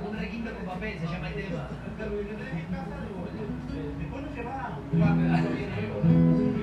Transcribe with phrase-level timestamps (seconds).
[0.00, 1.68] Un requinto con papel se llama el tema.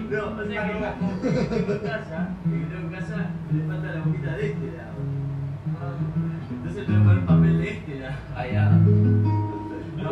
[0.09, 3.17] No, o sea que va, tengo en casa, y tengo en casa,
[3.53, 4.95] le falta la boquita de este lado.
[6.51, 8.15] Entonces tengo que poner papel de este lado.
[8.51, 8.69] Ya.
[8.69, 10.09] No,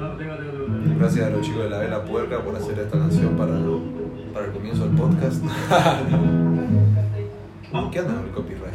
[0.00, 0.98] no, tengo, tengo, tengo.
[0.98, 3.54] Gracias a los chicos de la Vela Puerca por hacer esta canción para,
[4.32, 5.44] para el comienzo del podcast.
[7.92, 8.74] ¿Qué anda con el copyright?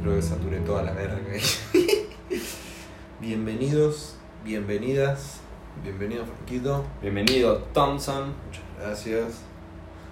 [0.00, 1.16] Creo que saturé toda la verga.
[3.20, 5.40] Bienvenidos, bienvenidas,
[5.84, 6.84] bienvenido Franquito.
[7.02, 9.42] Bienvenido Thompson, Muchas gracias.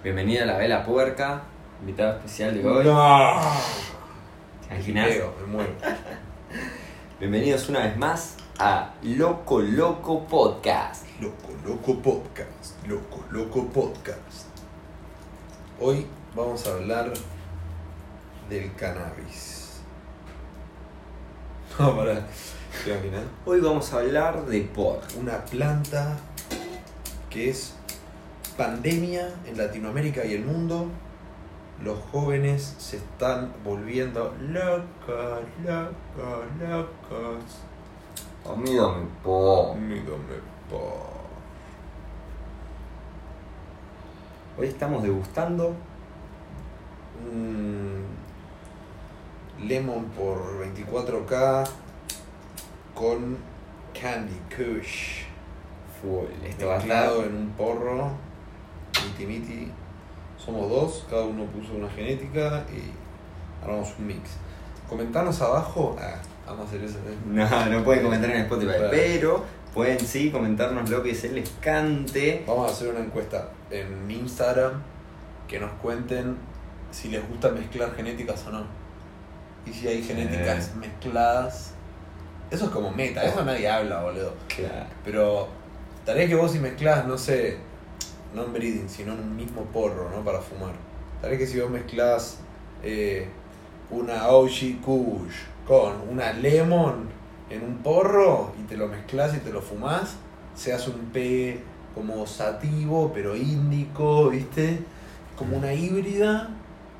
[0.03, 1.41] bienvenida a la Vela Puerca,
[1.81, 2.85] invitado especial de hoy.
[2.85, 3.41] ¡No!
[4.69, 5.07] ¿Te imaginas?
[5.07, 5.71] Veo, me muero.
[7.19, 11.10] Bienvenidos una vez más a Loco Loco Podcast.
[11.21, 12.87] Loco, loco podcast.
[12.87, 14.47] Loco, loco podcast.
[15.79, 17.13] Hoy vamos a hablar
[18.49, 19.83] del cannabis.
[21.77, 22.25] No, pará.
[22.83, 23.23] ¿Te imaginas?
[23.45, 25.01] Hoy vamos a hablar de porro.
[25.19, 26.17] Una planta
[27.29, 27.75] que es
[28.57, 30.87] pandemia en Latinoamérica y el mundo.
[31.83, 37.43] Los jóvenes se están volviendo locos, locos, locos.
[39.23, 39.75] Po.
[39.75, 41.20] Mígame, po.
[44.61, 45.73] Hoy estamos degustando
[47.33, 48.03] Mm,
[49.67, 51.63] lemon por 24K
[52.93, 53.37] con
[53.99, 55.23] Candy Kush.
[55.99, 56.27] full.
[56.47, 58.11] Esto va a estar en un porro.
[59.03, 59.71] Miti miti.
[60.37, 62.91] Somos dos, cada uno puso una genética y
[63.63, 64.31] armamos un mix.
[64.87, 65.95] Comentanos abajo.
[65.99, 66.97] Ah, vamos a hacer eso.
[66.99, 67.17] ¿eh?
[67.25, 68.87] No, no pueden comentar en Spotify, Claro.
[68.91, 72.43] pero pueden sí comentarnos lo que se les cante.
[72.47, 74.81] Vamos a hacer una encuesta en Instagram
[75.47, 76.37] que nos cuenten
[76.91, 78.65] si les gusta mezclar genéticas o no.
[79.65, 81.73] Y si hay genéticas mezcladas.
[82.49, 84.33] Eso es como meta, eso nadie habla, boludo.
[84.53, 84.87] Claro.
[85.05, 85.47] Pero
[86.05, 87.57] tal vez que vos si mezclás, no sé,
[88.33, 90.23] no en breeding, sino en un mismo porro, ¿no?
[90.23, 90.73] Para fumar.
[91.21, 92.39] Tal vez que si vos mezclás
[92.83, 93.27] eh,
[93.89, 97.20] una OG Kush con una Lemon
[97.51, 100.15] en un porro y te lo mezclás y te lo fumás,
[100.55, 101.61] se hace un P
[101.93, 104.79] como sativo, pero índico, ¿viste?
[105.37, 106.49] Como una híbrida,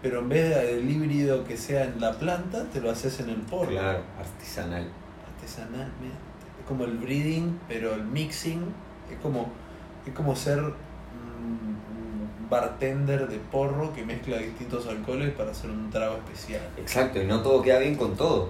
[0.01, 3.37] pero en vez del híbrido que sea en la planta, te lo haces en el
[3.41, 4.89] porro Claro, artesanal.
[5.35, 6.17] artesanalmente.
[6.59, 8.61] Es como el breeding, pero el mixing
[9.11, 9.47] es como,
[10.05, 11.77] es como ser un
[12.49, 16.61] bartender de porro que mezcla distintos alcoholes para hacer un trago especial.
[16.77, 18.49] Exacto, y no todo queda bien con todo.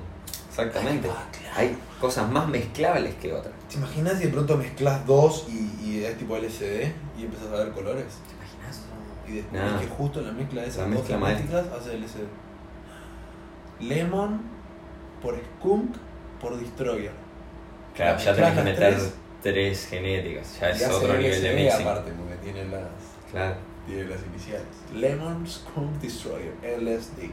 [0.52, 1.10] Exactamente.
[1.10, 1.56] Ah, claro.
[1.58, 3.54] Hay cosas más mezclables que otras.
[3.70, 7.56] ¿Te imaginas si de pronto mezclas dos y, y es tipo LCD y empiezas a
[7.64, 8.06] ver colores?
[8.28, 8.82] ¿Te imaginas?
[9.28, 9.80] Y después No.
[9.80, 12.28] que justo la mezcla de esas La dos mezcla genéticas hace LCD.
[13.80, 14.42] Lemon
[15.22, 15.96] por skunk
[16.40, 17.12] por destroyer.
[17.96, 18.98] Claro, La ya tenés que meter
[19.42, 20.60] tres genéticas.
[20.60, 21.82] Ya es otro nivel de LCD mixing.
[21.88, 22.82] aparte porque tiene las
[23.32, 23.56] Claro.
[23.88, 24.68] Tiene las iniciales.
[24.94, 27.32] Lemon Skunk Destroyer, LSD.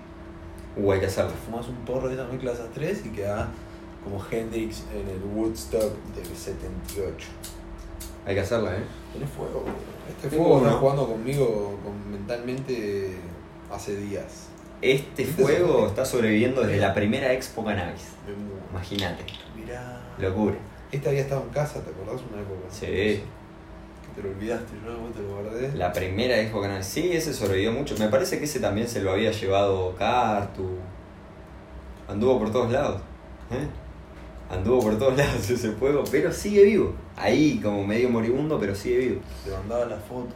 [0.76, 1.32] Uh, hay que hacerlo.
[1.46, 3.48] Fumas un porro de esa mezcla esas tres y queda
[4.04, 7.26] como Hendrix en el Woodstock del 78.
[8.26, 8.82] Hay que hacerla, ¿eh?
[9.12, 9.64] Tiene fuego.
[10.08, 10.78] Este Tengo fuego está uno.
[10.80, 13.16] jugando conmigo con- mentalmente
[13.72, 14.46] hace días.
[14.80, 18.08] Este ¿Viste fuego está sobreviviendo desde la primera Expo Cannabis.
[18.26, 18.60] Me muero.
[18.70, 19.24] Imagínate.
[19.56, 20.00] Mirá.
[20.18, 20.56] Locura.
[20.92, 22.68] Este había estado en casa, ¿te acordás una época?
[22.70, 23.22] Sí.
[24.18, 25.72] Que te lo olvidaste, yo vos te lo guardé.
[25.76, 26.86] La primera Expo Cannabis.
[26.86, 27.94] Sí, ese sobrevivió mucho.
[27.98, 30.70] Me parece que ese también se lo había llevado Cartu.
[32.08, 33.00] Anduvo por todos lados.
[33.52, 33.68] ¿eh?
[34.50, 36.94] Anduvo por todos lados ese fuego, pero sigue vivo.
[37.16, 39.20] Ahí como medio moribundo, pero sigue vivo.
[39.44, 40.34] Te mandaba la foto.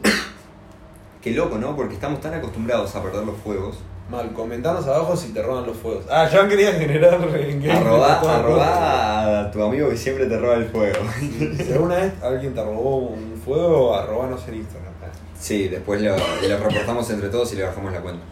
[1.21, 1.75] Qué loco, ¿no?
[1.75, 3.79] Porque estamos tan acostumbrados a perder los fuegos.
[4.09, 6.05] Mal, comentanos abajo si te roban los fuegos.
[6.09, 10.99] Ah, yo quería generar Arroba, arroba a tu amigo que siempre te roba el fuego.
[11.19, 14.93] Si alguna vez alguien te robó un fuego, arrobanos en Instagram.
[15.39, 18.23] Sí, después lo, lo reportamos entre todos y le bajamos la cuenta.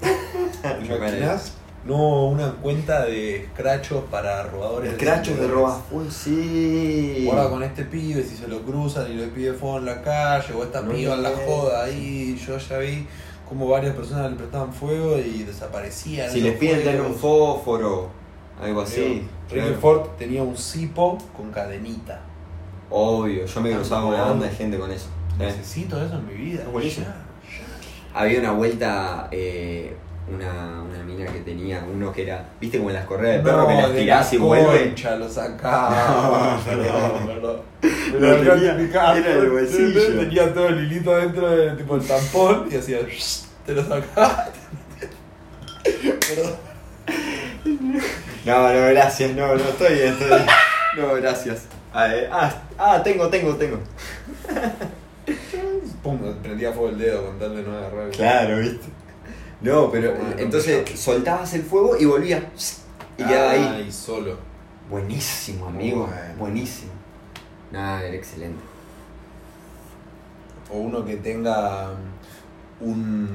[0.62, 1.52] ¿Te imaginas?
[1.84, 5.54] No, una cuenta de escrachos para robadores Escrachos de celulares.
[5.54, 7.22] roba full, sí.
[7.26, 10.52] Guarda con este pibe, si se lo cruzan y le pide fuego en la calle,
[10.52, 13.06] o esta No piba en la joda ahí, yo ya vi
[13.48, 16.30] como varias personas le prestaban fuego y desaparecían.
[16.30, 18.08] Si les piden tener un fósforo,
[18.60, 19.26] algo así.
[19.50, 19.74] Ricky.
[19.80, 22.20] Ford tenía un cipo con cadenita.
[22.90, 25.08] Obvio, yo me cruzaba una banda de gente con eso.
[25.38, 25.44] ¿eh?
[25.44, 26.64] Necesito eso en mi vida.
[28.14, 29.96] Había una vuelta, eh,
[30.28, 33.68] una, una mina que tenía uno que era, viste como en las correas de perro
[33.68, 34.94] que las de tirás y la vuelve.
[35.18, 36.58] lo sacaba.
[36.66, 37.60] No, perdón, perdón.
[38.18, 40.20] Lo Acá tenía- era el bolsillo.
[40.20, 42.98] Tenía todo el hilito adentro del tipo el tampón y hacía.
[43.64, 44.48] Te lo sacaba.
[45.84, 46.56] Pero.
[48.44, 50.46] No, no, gracias, no, no, estoy bien, estoy bien.
[50.96, 51.64] No, gracias.
[51.92, 53.78] Ah, eh, ah, ah, tengo, tengo, tengo.
[56.02, 58.10] Pum, prendía fuego el dedo con tal de no agarrar.
[58.10, 58.86] Claro, viste.
[59.66, 62.50] No, pero entonces soltabas el fuego y volvía.
[63.18, 63.64] Y quedaba ahí.
[63.64, 64.38] Ahí solo.
[64.88, 66.06] Buenísimo, amigo.
[66.06, 66.34] Bueno.
[66.38, 66.92] Buenísimo.
[67.72, 68.62] Nada, era excelente.
[70.70, 71.94] O uno que tenga
[72.80, 73.28] un,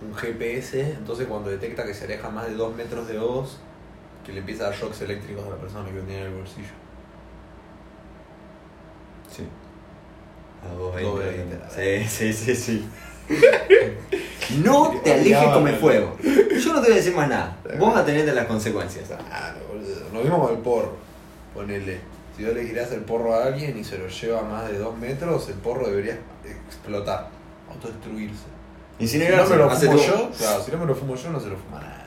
[0.00, 3.58] un GPS, entonces cuando detecta que se aleja más de 2 metros de vos,
[4.24, 6.34] que le empieza a dar shocks eléctricos a la persona que lo tiene en el
[6.34, 6.68] bolsillo.
[9.28, 9.44] Sí.
[10.68, 12.06] A vos, 2.20.
[12.08, 12.88] Sí, sí, sí, sí.
[14.62, 16.16] No te alejes con el fuego.
[16.22, 17.56] Yo no te voy a decir más nada.
[17.78, 19.06] Vos atenete a las consecuencias.
[19.08, 20.08] Claro, boludo.
[20.12, 20.96] Lo mismo con el porro.
[21.54, 22.00] Ponele.
[22.36, 24.78] Si vos le girás el porro a alguien y se lo lleva a más de
[24.78, 27.28] 2 metros, el porro debería explotar,
[27.70, 28.44] autodestruirse.
[28.98, 31.48] Si no me lo fumo yo, claro, si no me lo fumo yo, no se
[31.48, 32.00] lo fuma nadie.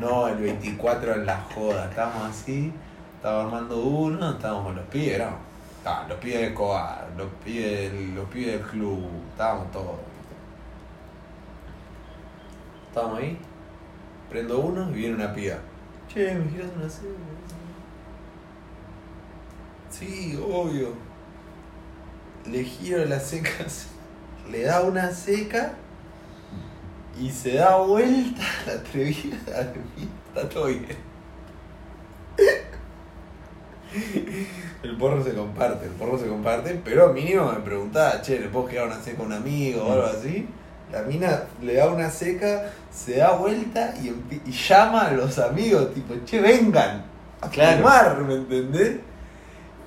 [0.00, 2.72] No, el 24 en la joda, estábamos así,
[3.16, 5.47] estaba armando uno, estábamos con los pibes, no.
[5.90, 9.96] Ah, los pibes de Coar, los pibes, los pibes del club, estábamos todos.
[12.88, 13.38] Estábamos ahí,
[14.28, 15.56] prendo uno y viene una piba.
[16.06, 17.08] Che, ¿me giras una seca?
[19.88, 20.92] Sí, obvio.
[22.44, 23.64] Le giro la seca,
[24.50, 25.72] le da una seca
[27.18, 29.38] y se da vuelta la atrevida
[30.34, 31.08] está todo bien.
[34.82, 38.66] El porro se comparte, el porro se comparte, pero mínimo me preguntaba, che, ¿le puedo
[38.68, 40.46] girar una seca a un amigo o algo así?
[40.92, 46.14] La mina le da una seca, se da vuelta y, llama a los amigos, tipo,
[46.24, 47.04] che, vengan
[47.40, 47.78] a Claro.
[47.78, 48.96] fumar, ¿me entendés?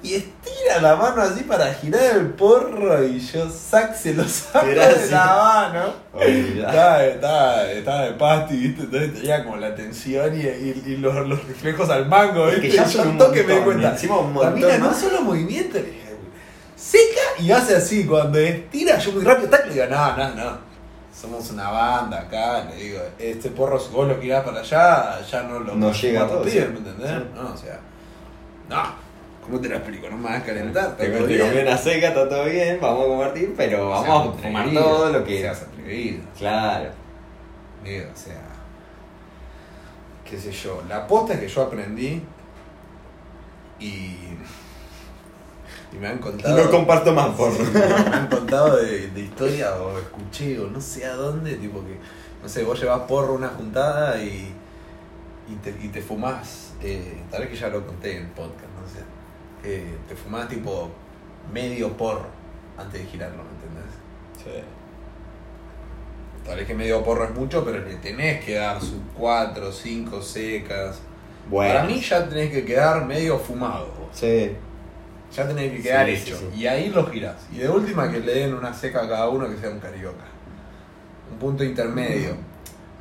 [0.03, 4.65] Y estira la mano así para girar el porro y yo sac se lo saco
[4.65, 5.36] de la
[5.71, 5.94] mano.
[6.69, 8.81] Estaba, estaba, estaba de pasti, ¿viste?
[8.83, 12.62] Entonces tenía como la tensión y, y- y los, los reflejos al mango, Es que
[12.62, 12.77] ¿viste?
[12.77, 13.89] ya yo un toque me di cuenta.
[13.92, 14.33] encima un
[14.80, 16.15] no solo movimiento, le dije,
[16.75, 18.06] seca y hace así.
[18.06, 20.57] Cuando estira, yo muy rápido, tac, le digo, no, no, no.
[21.13, 25.44] Somos una banda acá, le digo, este porro si vos lo girás para allá, ya
[25.44, 27.09] no lo No llega a todo, todo, ¿me entendés?
[27.12, 27.24] Sí.
[27.36, 27.80] No, o sea,
[28.68, 29.00] no.
[29.43, 30.09] ¿Cómo te lo explico?
[30.09, 33.07] No me vas a calentar, Te te comí una seca, está todo bien, vamos a
[33.07, 35.39] compartir, pero vamos a fumar todo lo que.
[35.39, 36.21] Seas atrevido.
[36.38, 36.89] Claro.
[37.83, 38.41] Digo, o sea,
[40.23, 42.21] qué sé yo, la posta es que yo aprendí
[43.79, 44.15] y,
[45.91, 46.63] y me han contado...
[46.63, 47.55] No comparto más, porro.
[47.55, 51.83] Sí, me han contado de, de historia o escuché o no sé a dónde, tipo
[51.83, 51.97] que,
[52.43, 54.53] no sé, vos llevas porro una juntada y,
[55.49, 58.69] y, te, y te fumás, eh, tal vez que ya lo conté en el podcast,
[58.79, 59.03] no sé,
[59.63, 60.90] eh, te fumás tipo
[61.54, 62.25] medio porro
[62.78, 63.94] antes de girarlo, ¿me entendés?
[64.44, 64.63] Sí.
[66.46, 70.22] Tal vez que medio porro es mucho, pero le tenés que dar sus 4, 5
[70.22, 71.00] secas.
[71.50, 71.74] Bueno.
[71.74, 73.88] Para mí ya tenés que quedar medio fumado.
[74.12, 74.52] Sí.
[75.36, 76.38] Ya tenés que quedar Sí, hecho.
[76.38, 76.60] sí, sí.
[76.62, 77.38] Y ahí lo girás.
[77.52, 80.25] Y de última que le den una seca a cada uno que sea un carioca.
[81.31, 82.36] Un punto intermedio.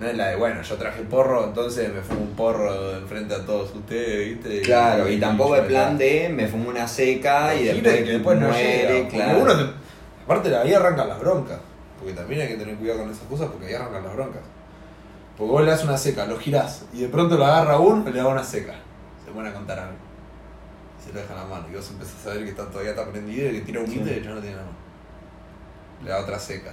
[0.00, 3.44] No es la de, bueno, yo traje porro, entonces me fumo un porro enfrente a
[3.44, 4.62] todos ustedes, ¿viste?
[4.62, 8.50] Claro, y tampoco el plan de me fumo una seca y después, que después no
[8.50, 9.08] llega.
[9.08, 9.38] Claro.
[9.42, 9.72] uno te-
[10.24, 11.58] aparte ahí arrancan las broncas.
[11.98, 14.40] Porque también hay que tener cuidado con esas cosas porque ahí arrancan las broncas.
[15.36, 18.12] Porque vos le das una seca, lo girás y de pronto lo agarra uno y
[18.12, 18.72] le da una seca.
[19.22, 19.96] Se pone a contar algo.
[21.04, 23.04] Se lo deja en la mano y vos empezás a ver que está, todavía está
[23.04, 23.96] prendido y que tira un Sí.
[23.96, 24.76] hito y el no tiene la mano.
[26.04, 26.72] Le da otra seca.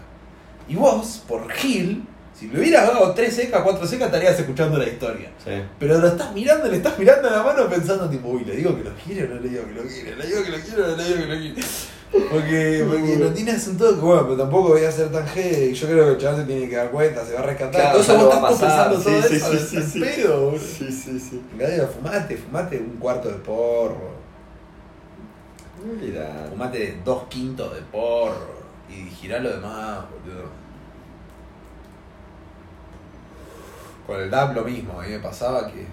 [0.69, 2.05] Y vos, por Gil,
[2.37, 5.31] si le hubieras dado tres secas, cuatro secas, estarías escuchando la historia.
[5.43, 5.51] Sí.
[5.79, 8.83] Pero lo estás mirando, le estás mirando la mano pensando tipo, uy, le digo que
[8.83, 10.87] lo quiere o no le digo que lo quiere, le digo que lo quiere o
[10.87, 11.61] no le digo que lo quiere.
[12.09, 15.87] Porque, porque no tiene sentido que bueno, pero tampoco voy a ser tan y yo
[15.87, 17.81] creo que el chaval se tiene que dar cuenta, se va a rescatar.
[17.81, 20.53] Claro, ya vos estás a pensando todo sí, eso, sí, sí, pedo.
[20.57, 21.41] Sí, sí, sí.
[21.95, 24.11] Fumate, fumate un cuarto de porro,
[25.83, 26.49] Olvidate.
[26.49, 28.57] fumate dos quintos de porro
[28.89, 30.66] y girá lo demás, boludo.
[34.07, 35.85] Con el DAP lo mismo, a mí me pasaba que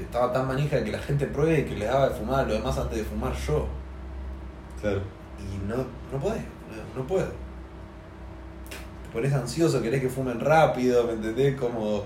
[0.00, 2.98] estaba tan manija que la gente pruebe que le daba de fumar lo demás antes
[2.98, 3.66] de fumar yo.
[4.80, 5.00] Claro.
[5.40, 7.26] Y no, no podés, boludo, no puedo.
[7.26, 11.58] Te pones ansioso, querés que fumen rápido, ¿me entendés?
[11.58, 12.04] Como.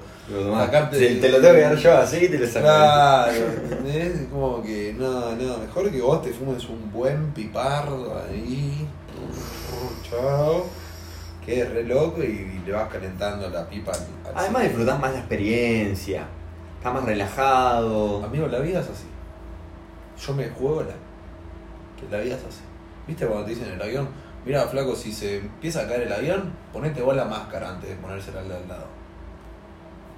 [0.57, 2.61] Sacarte de- te lo tengo que dar yo así y te lo saco.
[2.65, 3.33] Claro,
[3.65, 4.29] ¿entendés?
[4.31, 8.87] Como que no, no, mejor que vos te fumes un buen pipardo ahí.
[10.09, 10.65] Chao.
[11.45, 15.19] Quedes re loco y, le vas calentando la pipa al, al Además disfrutás más la
[15.19, 16.27] experiencia.
[16.79, 18.25] Estás más relajado.
[18.25, 19.07] Amigo, la vida es así.
[20.25, 20.95] yo me juego la,
[21.99, 22.63] que la vida es así.
[23.07, 24.09] ¿Viste cuando te dicen en el avión?
[24.45, 27.97] Mira, flaco, si se empieza a caer el avión, ponete vos la máscara antes de
[27.97, 28.87] ponérsela al de al lado.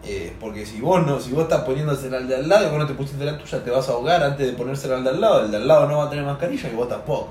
[0.02, 2.78] Eh, porque si vos no, si vos estás poniéndosela al de al lado y vos
[2.78, 5.20] no te pusiste la tuya, te vas a ahogar antes de ponérsela al de al
[5.20, 5.44] lado.
[5.44, 7.28] El de al lado no va a tener mascarilla y vos tampoco.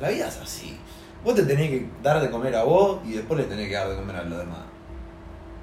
[0.00, 0.76] La vida es así.
[1.26, 3.88] Vos te tenés que dar de comer a vos y después le tenés que dar
[3.88, 4.60] de comer a los demás.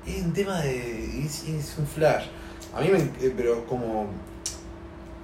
[0.05, 1.23] Es un tema de.
[1.23, 2.25] es, es un flash.
[2.75, 2.97] A mí me.
[2.97, 4.07] eh, pero como.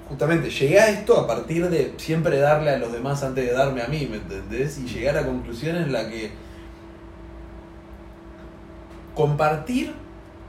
[0.08, 3.82] Justamente, llegué a esto a partir de siempre darle a los demás antes de darme
[3.82, 4.78] a mí, ¿me entendés?
[4.80, 6.32] Y llegar a conclusiones en la que.
[9.14, 9.94] Compartir,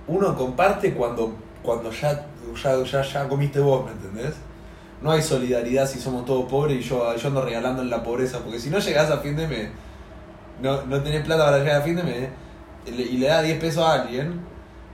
[0.07, 2.29] uno comparte cuando, cuando ya,
[2.63, 4.37] ya, ya, ya comiste vos, ¿me entendés?
[5.03, 8.39] No hay solidaridad si somos todos pobres y yo, yo ando regalando en la pobreza,
[8.41, 9.69] porque si no llegás a fin de mes,
[10.63, 12.29] no, no tenés plata para llegar a fin de mes,
[12.87, 14.41] y le, das 10 pesos a alguien,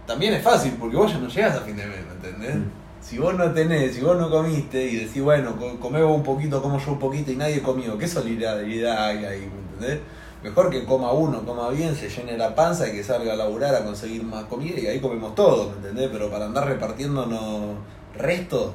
[0.07, 2.55] también es fácil, porque vos ya no llegás a fin de mes, ¿me entendés?
[2.57, 2.71] Mm.
[3.01, 6.23] Si vos no tenés, si vos no comiste y decís, bueno, co- comé vos un
[6.23, 10.01] poquito, como yo un poquito y nadie comió, ¿qué solidaridad hay ahí, ¿me entendés?
[10.43, 13.75] Mejor que coma uno, coma bien, se llene la panza y que salga a laburar
[13.75, 16.11] a conseguir más comida y ahí comemos todos, ¿me entendés?
[16.13, 17.77] Pero para andar repartiéndonos
[18.17, 18.75] resto,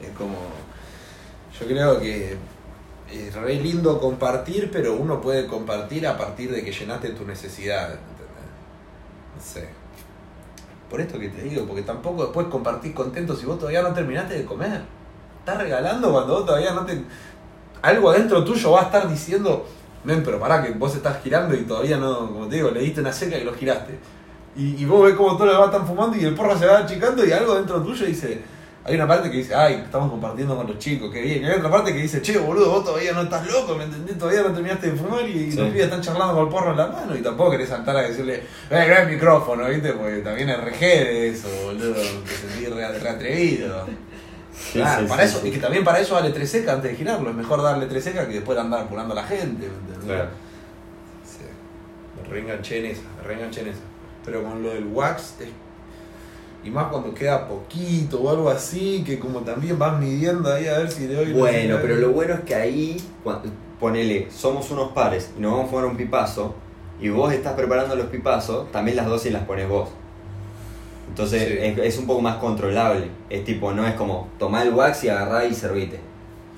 [0.00, 0.36] es como...
[1.58, 2.36] Yo creo que
[3.10, 7.90] es re lindo compartir, pero uno puede compartir a partir de que llenaste tu necesidad,
[7.90, 8.28] ¿entendés?
[9.36, 9.68] No sé.
[10.90, 14.34] Por esto que te digo, porque tampoco después compartís contento si vos todavía no terminaste
[14.34, 14.82] de comer.
[15.40, 17.02] Estás regalando cuando vos todavía no te.
[17.82, 19.66] Algo adentro tuyo va a estar diciendo,
[20.04, 23.00] men, pero pará, que vos estás girando y todavía no, como te digo, le diste
[23.00, 23.98] una seca y lo giraste.
[24.56, 26.78] Y, y vos ves como todos los demás están fumando y el porro se va
[26.78, 28.42] achicando y algo dentro tuyo dice.
[28.88, 31.42] Hay una parte que dice, ay, estamos compartiendo con los chicos, qué bien.
[31.42, 34.16] Y hay otra parte que dice, che, boludo, vos todavía no estás loco, ¿me entendés?
[34.18, 35.58] Todavía no terminaste de fumar y Sí.
[35.58, 38.02] los pibes están charlando con el porro en la mano y tampoco querés saltar a
[38.02, 38.36] decirle,
[38.70, 39.92] eh, grab el micrófono, ¿viste?
[39.92, 43.86] Porque también es RG de eso, boludo, te sentís re, re atrevido.
[43.86, 46.96] Sí, Claro, sí, para eso, y que también para eso dale tres secas antes de
[46.96, 50.04] girarlo, es mejor darle tres secas que después andar apurando a la gente, ¿me entendés?
[50.06, 50.28] Claro.
[51.24, 51.44] Sí.
[52.22, 53.80] Me reenganché en esa, me reenganché en esa.
[54.24, 55.48] Pero con lo del wax, es-
[56.64, 60.78] y más cuando queda poquito o algo así, que como también vas midiendo ahí a
[60.78, 62.96] ver si de hoy no Bueno, pero lo bueno es que ahí,
[63.80, 66.54] ponele, somos unos pares y nos vamos a fumar un pipazo,
[67.00, 69.88] y vos estás preparando los pipazos, también las dosis las pones vos.
[71.08, 71.54] Entonces Sí.
[71.60, 73.08] es, es un poco más controlable.
[73.30, 76.00] Es tipo, no es como tomar el wax y agarrar y servite.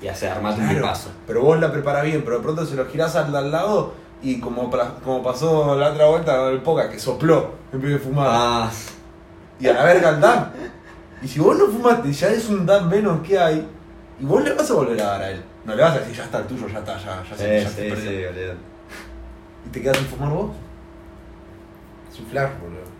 [0.01, 1.09] Y hacer, armate un pipazo.
[1.27, 3.93] pero vos la preparás bien, pero de pronto se lo girás al al lado
[4.23, 4.69] y como,
[5.03, 8.27] como pasó la otra vuelta el poca, que sopló en vez de fumar.
[8.29, 8.71] Ah,
[9.61, 10.45] Y a la verga el DAM.
[11.21, 13.67] Y si vos no fumaste, ya es un DAM menos que hay,
[14.19, 15.41] y vos le vas a volver a dar a él.
[15.65, 17.69] No le vas a decir, ya está el tuyo, ya está, ya, ya, se, ya
[17.69, 18.57] sí, sí, olvidate.
[19.67, 20.51] ¿Y te quedas sin fumar vos?
[22.11, 22.91] Es un flash, boludo.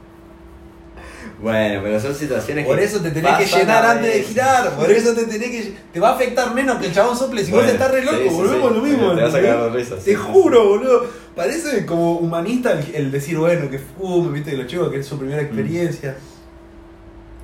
[1.40, 4.72] Bueno, pero son situaciones Por que eso te tenés que llenar antes de girar.
[4.76, 5.76] Por eso te tenés que.
[5.94, 7.44] Te va a afectar menos que el chabón sople.
[7.44, 8.76] Si Bueno, vos estás re loco, sí, sí, volvemos sí.
[8.76, 9.16] lo mismo.
[9.16, 11.06] Te vas a cagar de risa, Te juro, boludo.
[11.36, 15.06] Parece como humanista el, el decir, bueno, que fume, viste, que los chicos que es
[15.06, 16.16] su primera experiencia.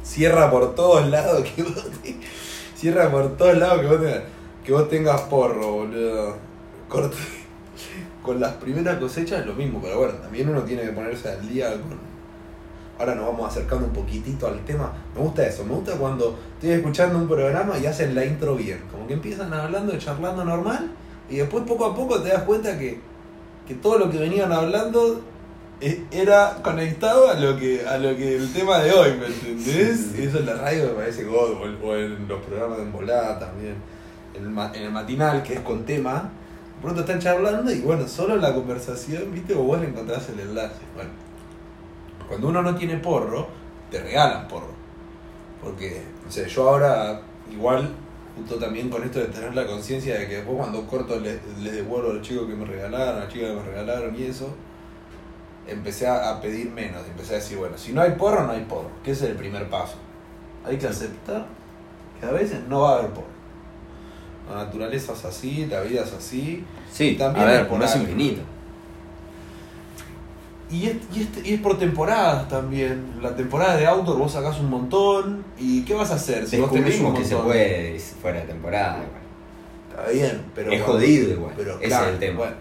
[0.07, 2.15] Cierra por todos lados que vos te-
[2.75, 4.21] Cierra por todos lados que vos tengas,
[4.63, 6.35] que vos tengas porro, boludo.
[6.87, 7.17] Corte.
[8.23, 11.47] Con las primeras cosechas es lo mismo, pero bueno, también uno tiene que ponerse al
[11.47, 11.97] día con.
[12.99, 14.91] Ahora nos vamos acercando un poquitito al tema.
[15.15, 18.81] Me gusta eso, me gusta cuando estoy escuchando un programa y hacen la intro bien.
[18.91, 20.89] Como que empiezan hablando, charlando normal,
[21.29, 22.99] y después poco a poco te das cuenta que,
[23.67, 25.21] que todo lo que venían hablando
[26.11, 30.13] era conectado a lo que a lo que el tema de hoy, ¿me entendés?
[30.17, 31.51] Eso en la radio me parece god,
[31.83, 33.75] o, en los programas de embolada también.
[34.33, 36.29] En el, ma- en el matinal, que es con tema,
[36.75, 39.53] de pronto están charlando y bueno, solo la conversación, ¿viste?
[39.55, 40.75] O vos le encontrás el enlace.
[40.95, 41.09] Bueno,
[42.27, 43.47] cuando uno no tiene porro,
[43.89, 44.75] te regalan porro.
[45.63, 47.89] Porque, no sé, yo ahora igual,
[48.35, 51.73] justo también con esto de tener la conciencia de que después cuando corto les, les
[51.73, 54.53] devuelvo a los chicos que me regalaron, a las chicas que me regalaron y eso,
[55.67, 57.01] empecé a, a pedir menos.
[57.07, 58.89] Empecé a decir, bueno, si no hay porro, no hay porro.
[59.03, 59.95] Que ese es el primer paso.
[60.65, 61.45] Hay que aceptar
[62.19, 63.27] que a veces no va a haber porro.
[64.49, 66.63] La naturaleza es así, la vida es así.
[66.91, 68.41] Sí, También a ver, por no es infinito.
[70.69, 73.19] Y es, y, es, y es por temporadas también.
[73.21, 75.45] La temporada de outdoor vos sacás un montón.
[75.57, 78.99] ¿Y qué vas a hacer si vos tenés un que se puede fuera de temporada.
[79.89, 80.71] Está bien, pero.
[80.71, 82.37] Es jodido igual, Pero ese claro, es el tema.
[82.37, 82.55] bueno,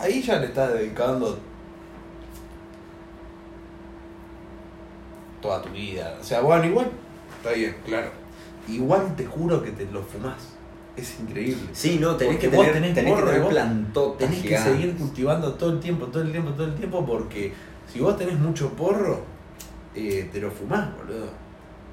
[0.00, 1.38] ahí ya le estás dedicando
[5.42, 6.16] toda tu vida.
[6.20, 6.90] O sea, bueno, igual.
[7.36, 8.08] Está bien, claro.
[8.68, 10.38] Igual te juro que te lo fumás.
[10.96, 11.68] Es increíble.
[11.72, 13.40] Sí, no, tenés Porque que tener, tenés tenés que tener
[14.18, 17.52] Tenés que seguir cultivando todo el tiempo, todo el tiempo, todo el tiempo, porque
[17.92, 19.20] si vos tenés mucho porro,
[19.94, 21.26] eh, te lo fumás, boludo.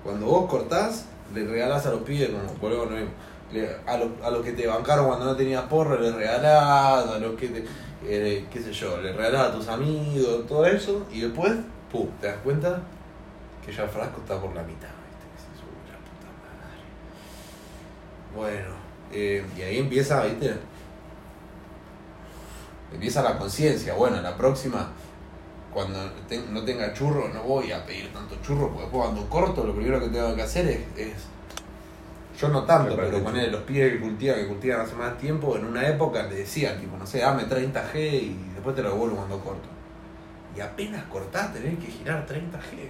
[0.03, 3.12] Cuando vos cortás, le regalás a los pibes como volvemos a lo mismo.
[3.51, 7.18] Le- a los a los que te bancaron cuando no tenías porro le regalás, a
[7.20, 7.65] los que te,
[8.06, 11.53] eh, qué sé yo, le regalás a tus amigos, todo eso, y después,
[11.91, 12.82] pum, te das cuenta
[13.66, 15.25] que ya frasco está por la mitad, ¿viste?
[15.66, 16.84] "Uy, la puta madre".
[18.36, 18.75] Bueno,
[19.12, 20.56] eh, y ahí empieza, ¿viste?
[22.94, 24.89] Empieza la conciencia, bueno, la próxima,
[25.74, 29.63] cuando te- no tenga churro, no voy a pedir tanto churro, porque después cuando corto,
[29.63, 30.80] lo primero que tengo que hacer es.
[30.98, 31.28] es-
[32.39, 35.66] yo no tanto, pero poner los pibes que cultivan, que cultivan hace más tiempo, en
[35.66, 39.39] una época le decían, tipo, no sé, dame 30G y después te lo devuelvo cuando
[39.42, 39.68] corto.
[40.56, 42.89] Y apenas cortás, tenés que girar 30G.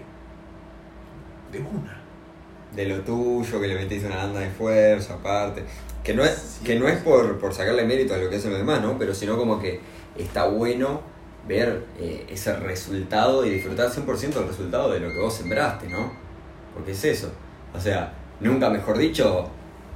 [1.51, 1.97] De una.
[2.75, 5.63] De lo tuyo, que le metiste una banda de esfuerzo aparte.
[6.03, 6.63] Que no es, Sí.
[6.65, 8.97] que no es por, por sacarle mérito a lo que hacen los demás, ¿no?
[8.97, 9.79] Pero sino como que
[10.17, 11.01] está bueno
[11.47, 16.11] ver eh, ese resultado y disfrutar 100% del resultado de lo que vos sembraste, ¿no?
[16.73, 17.31] Porque es eso.
[17.75, 19.47] O sea, nunca mejor dicho,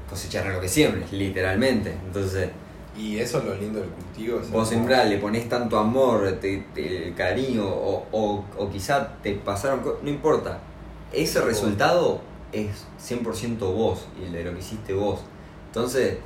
[0.10, 1.94] cosechar lo que siembres, literalmente.
[2.06, 2.50] Entonces,
[2.98, 4.40] Y eso es lo lindo del cultivo.
[4.40, 9.14] es vos sembrás, le pones tanto amor, te- te- el cariño, o, o, o quizá
[9.24, 10.60] te pasaron no importa.
[11.14, 15.22] Ese resultado es 100% vos y el de lo que hiciste vos.
[15.68, 16.18] Entonces,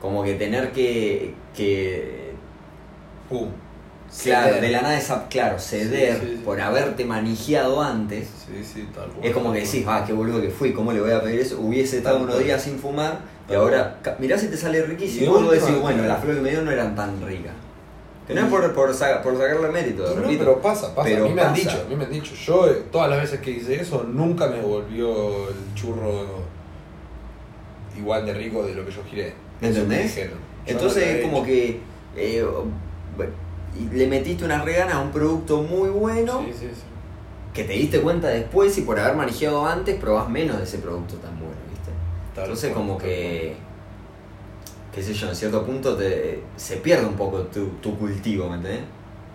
[0.00, 2.32] como que tener que, que
[3.28, 3.48] Pum.
[4.22, 4.60] claro, Ceder.
[4.62, 6.42] de la nada esa, claro, ceder Sí, sí, sí.
[6.44, 8.28] por haberte manejado antes.
[8.46, 9.24] Sí, sí, tal cual.
[9.26, 11.60] Es como que decís, ah, qué boludo que fui, ¿cómo le voy a pedir eso?
[11.60, 12.44] Hubiese estado unos cual.
[12.44, 15.26] días sin fumar y ahora, mirá si te sale riquísimo.
[15.26, 17.52] Y vos decís, bueno, las flores que me dio no eran tan ricas.
[18.34, 20.38] Que no es por, por, sa- por sacarle mérito, no, repito.
[20.44, 21.08] pero pasa, pasa.
[21.08, 22.34] Pero a mí me han dicho, a mí me han dicho.
[22.34, 26.26] Yo, eh, todas las veces que hice eso, nunca me volvió el churro
[27.98, 29.34] igual de rico de lo que yo giré.
[29.60, 30.16] ¿Me Eso entendés?
[30.16, 30.22] Yo
[30.66, 31.80] Entonces es como que
[32.16, 32.44] eh,
[33.92, 36.82] le metiste unas reganas a un producto muy bueno Sí, sí, sí.
[37.52, 41.14] que te diste cuenta después y por haber manejado antes probás menos de ese producto
[41.16, 41.90] tan bueno, ¿viste?
[42.34, 43.56] Tal Entonces cual, como que,
[44.94, 48.56] qué sé yo, en cierto punto te, se pierde un poco tu, tu cultivo, ¿me
[48.56, 48.82] entendés?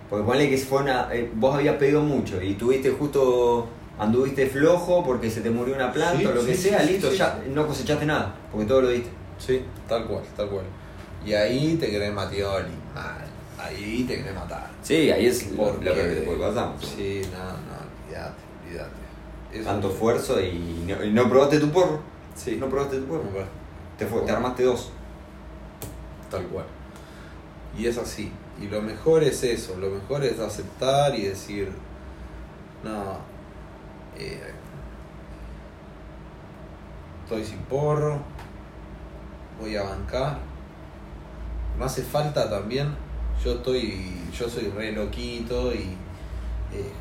[0.10, 5.04] Porque ponle que fue una, eh, vos habías pedido mucho y tuviste justo, anduviste flojo
[5.04, 7.66] porque se te murió una planta Sí, o lo que sea, sí, listo, ya no
[7.68, 9.10] cosechaste nada, porque todo lo diste.
[9.40, 10.66] Sí, tal cual, tal cual.
[11.26, 13.26] Y ahí te querés Matioli, mal.
[13.58, 14.70] Ahí te querés matar.
[14.84, 16.74] Sí, ahí es lo, que te puede pasar.
[16.80, 19.64] Sí, no, no, olvídate, olvídate.
[19.64, 22.00] Tanto esfuerzo y no, y no probaste tu porro.
[22.36, 23.24] Sí, No probaste tu porro.
[23.98, 24.92] Te, fue- te armaste dos.
[27.78, 28.32] Y es así.
[28.62, 31.72] Y lo mejor es eso, lo mejor es aceptar y decir,
[32.84, 33.18] no,
[34.18, 34.54] eh,
[37.24, 38.20] estoy sin porro,
[39.60, 40.40] voy a bancar.
[41.78, 42.96] No hace falta también,
[43.44, 45.98] yo estoy, yo soy re loquito y
[46.72, 46.92] eh,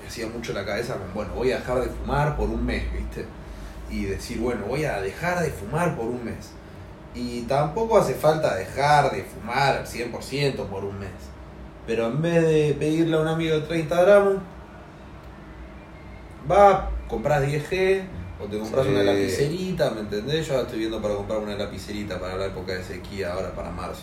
[0.00, 2.90] me hacía mucho la cabeza con, bueno, voy a dejar de fumar por un mes,
[2.92, 3.26] ¿viste?
[3.90, 6.52] Y decir, bueno, voy a dejar de fumar por un mes.
[7.16, 11.08] Y tampoco hace falta dejar de fumar al 100% por un mes.
[11.86, 14.34] Pero en vez de pedirle a un amigo 30 gramos,
[16.50, 18.02] va, compras 10G
[18.42, 18.92] o te compras Sí.
[18.92, 20.46] una lapicerita, ¿me entendés?
[20.46, 23.70] Yo ahora estoy viendo para comprar una lapicerita para la época de sequía, ahora para
[23.70, 24.02] marzo.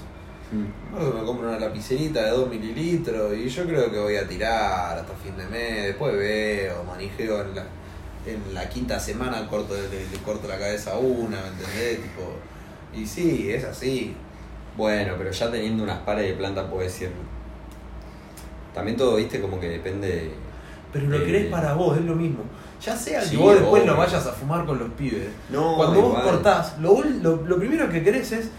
[0.92, 4.98] Marzo me compro una lapicerita de 2 mililitros y yo creo que voy a tirar
[4.98, 7.66] hasta fin de mes, después veo, manijeo en la,
[8.26, 12.02] en la quinta semana, corto, le, le corto la cabeza a una, ¿me entendés?
[12.04, 12.22] Tipo,
[12.96, 14.16] y sí, es así.
[14.78, 17.12] Bueno, pero ya teniendo unas pares de planta puedes ir.
[18.74, 20.32] También todo, viste, como que depende.
[20.92, 22.44] Pero lo Eh, querés para vos, es lo mismo.
[22.82, 25.30] Ya sea Sí, que vos después no vayas a fumar con los pibes.
[25.50, 26.24] No, Cuando vos igual.
[26.24, 28.50] cortás, lo, lo, lo primero que querés es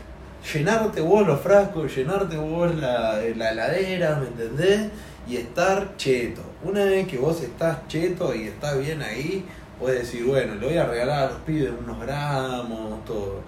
[0.52, 4.88] llenarte vos los frascos, llenarte vos la, la heladera, ¿me entendés?
[5.28, 6.42] Y estar cheto.
[6.62, 9.44] Una vez que vos estás cheto y estás bien ahí,
[9.78, 13.40] puedes decir, bueno, le voy a regalar a los pibes unos gramos, todo.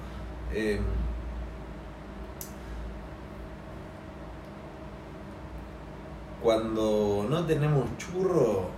[0.53, 0.79] Eh,
[6.43, 8.71] cuando no tenemos churro,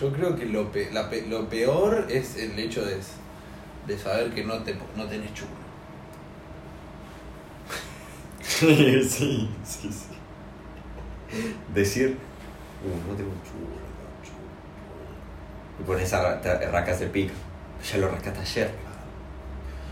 [0.00, 2.96] yo creo que lo, pe- la pe- lo peor es el hecho de,
[3.86, 5.50] de saber que no, te, no tenés churro.
[8.42, 10.16] sí, sí, sí.
[11.74, 12.16] Decir,
[12.84, 14.48] uh, no tengo churro, no tengo churro.
[15.78, 17.34] Y pones a te rascas el pico.
[17.90, 18.89] Ya lo rascaste ayer.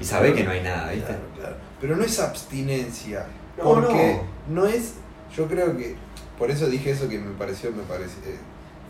[0.01, 1.07] Y sabés que no hay nada, ¿viste?
[1.07, 1.57] Claro, claro.
[1.81, 3.27] Pero no es abstinencia.
[3.57, 4.67] No, porque no.
[4.67, 4.95] es.
[5.37, 5.97] Yo creo que.
[6.39, 8.15] Por eso dije eso que me pareció, me parece.
[8.25, 8.37] eh,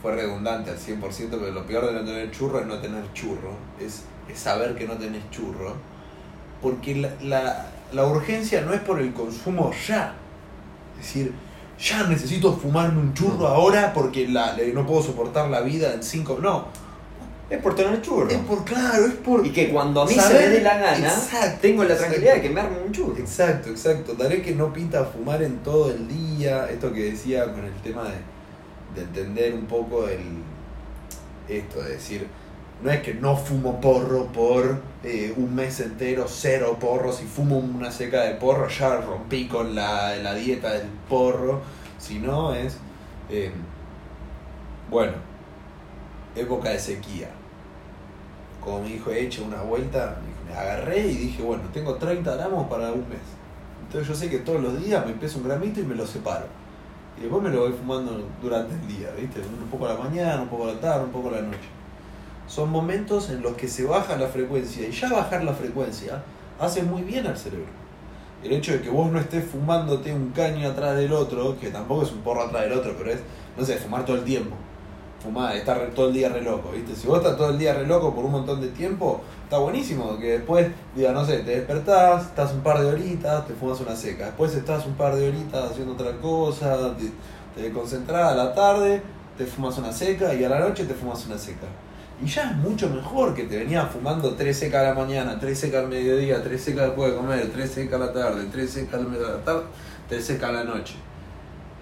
[0.02, 3.52] fue redundante al 100%, pero lo peor de no tener churro es no tener churro.
[3.80, 5.74] Es, es saber que no tenés churro.
[6.62, 10.14] Porque la, la, la urgencia no es por el consumo ya.
[11.00, 11.32] Es decir,
[11.80, 16.02] ya necesito fumarme un churro ahora porque la, le- no puedo soportar la vida en
[16.02, 16.38] cinco.
[16.40, 16.66] No.
[17.50, 18.28] Es por tener churro.
[18.28, 19.46] Es por, claro, es por...
[19.46, 22.10] Y que cuando a mí se me dé la gana, Exacto, tengo la exacto.
[22.10, 23.16] tranquilidad de que me arme un churro.
[23.16, 24.14] Exacto, exacto.
[24.16, 26.68] Vez que no pinta fumar en todo el día.
[26.70, 30.20] Esto que decía con el tema de, de entender un poco el
[31.48, 32.26] esto, de decir,
[32.82, 37.12] no es que no fumo porro por eh, un mes entero, cero porro.
[37.14, 41.62] Si fumo una seca de porro, ya rompí con la, la dieta del porro.
[41.98, 42.76] Sino es,
[43.30, 43.50] eh,
[44.90, 45.14] bueno,
[46.36, 47.30] época de sequía.
[48.62, 50.16] Como me dijo, eche una vuelta,
[50.46, 53.18] me agarré y dije, bueno, tengo 30 gramos para un mes.
[53.82, 56.46] Entonces yo sé que todos los días me peso un gramito y me lo separo.
[57.16, 59.40] Y después me lo voy fumando durante el día, ¿viste?
[59.40, 61.68] Un poco a la mañana, un poco a la tarde, un poco a la noche.
[62.46, 66.22] Son momentos en los que se baja la frecuencia y ya bajar la frecuencia
[66.58, 67.66] hace muy bien al cerebro.
[68.42, 72.04] El hecho de que vos no estés fumándote un caño atrás del otro, que tampoco
[72.04, 73.20] es un porro atrás del otro, pero es,
[73.56, 74.54] no sé, fumar todo el tiempo.
[75.22, 76.94] Fumar, estar re- todo el día re loco, ¿viste?
[76.94, 80.16] Si vos estás todo el día re loco por un montón de tiempo, está buenísimo.
[80.18, 83.96] Que después, diga, no sé, te despertás, estás un par de horitas, te fumas una
[83.96, 84.26] seca.
[84.26, 89.02] Después estás un par de horitas haciendo otra cosa, te, te a la tarde,
[89.36, 91.66] te fumas una seca y a la noche te fumas una seca.
[92.22, 95.58] Y ya es mucho mejor que te venías fumando tres secas a la mañana, tres
[95.58, 99.00] secas al mediodía, tres secas después de comer, tres secas a la tarde, tres secas
[99.00, 99.62] de la tarde,
[100.08, 100.94] tres secas a la noche.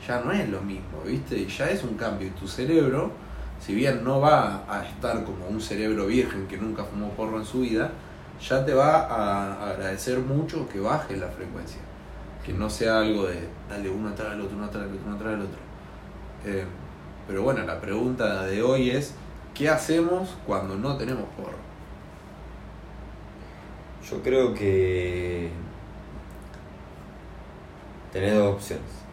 [0.07, 1.47] Ya no es lo mismo, ¿viste?
[1.47, 2.29] Ya es un cambio.
[2.29, 3.11] Y tu cerebro,
[3.67, 7.45] si bien no va a estar como un cerebro virgen que nunca fumó porro en
[7.45, 7.91] su vida,
[8.41, 11.81] ya te va a agradecer mucho que bajes la frecuencia.
[12.45, 15.17] Que no sea algo de dale uno atrás del otro, uno atrás del otro, uno
[15.17, 15.59] atrás del otro.
[16.45, 16.65] Eh,
[17.27, 19.15] pero bueno, la pregunta de hoy es,
[19.53, 21.59] ¿qué hacemos cuando no tenemos porro?
[24.09, 25.51] Yo creo que
[28.13, 29.06] tenés dos opciones.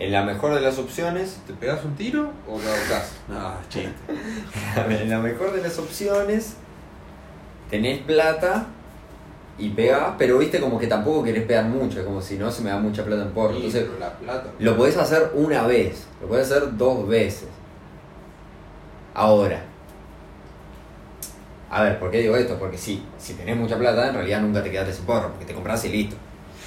[0.00, 3.12] En la mejor de las opciones, ¿Te pegas un tiro o te ahorcás?
[3.28, 3.92] No, chiste.
[5.02, 6.54] en la mejor de las opciones,
[7.68, 8.66] tenés plata
[9.58, 12.62] y pegás, pero viste como que tampoco querés pegar mucho, es como si no se
[12.62, 13.56] me da mucha plata en porro.
[13.56, 14.50] Entonces, Pero la plata.
[14.58, 17.48] lo podés hacer una vez, lo podés hacer dos veces.
[19.12, 19.64] Ahora.
[21.70, 22.58] A ver, ¿por qué digo esto?
[22.58, 25.52] Porque sí, si tenés mucha plata, en realidad nunca te quedaste sin porro, porque te
[25.52, 26.16] compras y listo.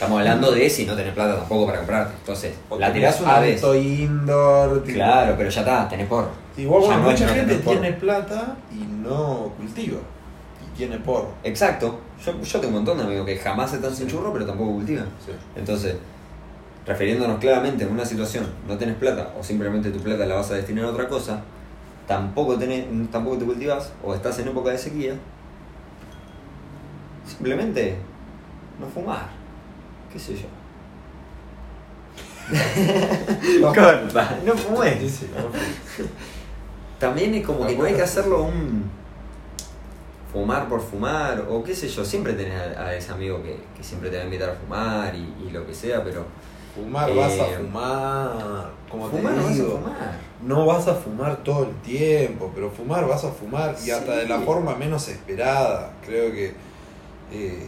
[0.03, 2.13] Estamos hablando de si no tenés plata tampoco para comprarte.
[2.19, 3.63] Entonces, O la tirás un una vez.
[3.63, 4.83] indoor.
[4.83, 6.29] tipo- Claro, pero ya está, tenés porro.
[6.57, 7.79] Bueno, no mucha gente porro.
[7.79, 9.99] tiene plata y no cultiva.
[10.61, 11.29] Y tiene porro.
[11.43, 11.99] Exacto.
[12.25, 15.05] Yo, yo tengo un montón de amigos que jamás están sin churro, pero tampoco cultivan.
[15.25, 15.31] Sí.
[15.55, 15.95] Entonces,
[16.85, 20.55] refiriéndonos claramente en una situación, no tenés plata o simplemente tu plata la vas a
[20.55, 21.41] destinar a otra cosa,
[22.07, 25.13] tampoco, tenés, tampoco te cultivas o estás en época de sequía,
[27.25, 27.95] simplemente
[28.79, 29.27] no fumar,
[30.13, 30.47] qué sé yo.
[33.73, 34.59] Corta, no no.
[36.99, 38.89] También es como que no hay que hacerlo un
[40.31, 43.83] fumar por fumar o qué sé yo, siempre tenés a, a ese amigo que, que
[43.83, 46.25] siempre te va a invitar a fumar y, y lo que sea, pero
[46.75, 48.71] Fumar Eh, vas a fumar.
[48.89, 49.77] Como fumar te no vas a digo.
[49.77, 50.19] fumar.
[50.41, 54.27] No vas a fumar todo el tiempo, pero fumar vas a fumar y hasta de
[54.27, 55.93] la forma menos esperada.
[56.03, 56.55] Creo que
[57.31, 57.67] eh,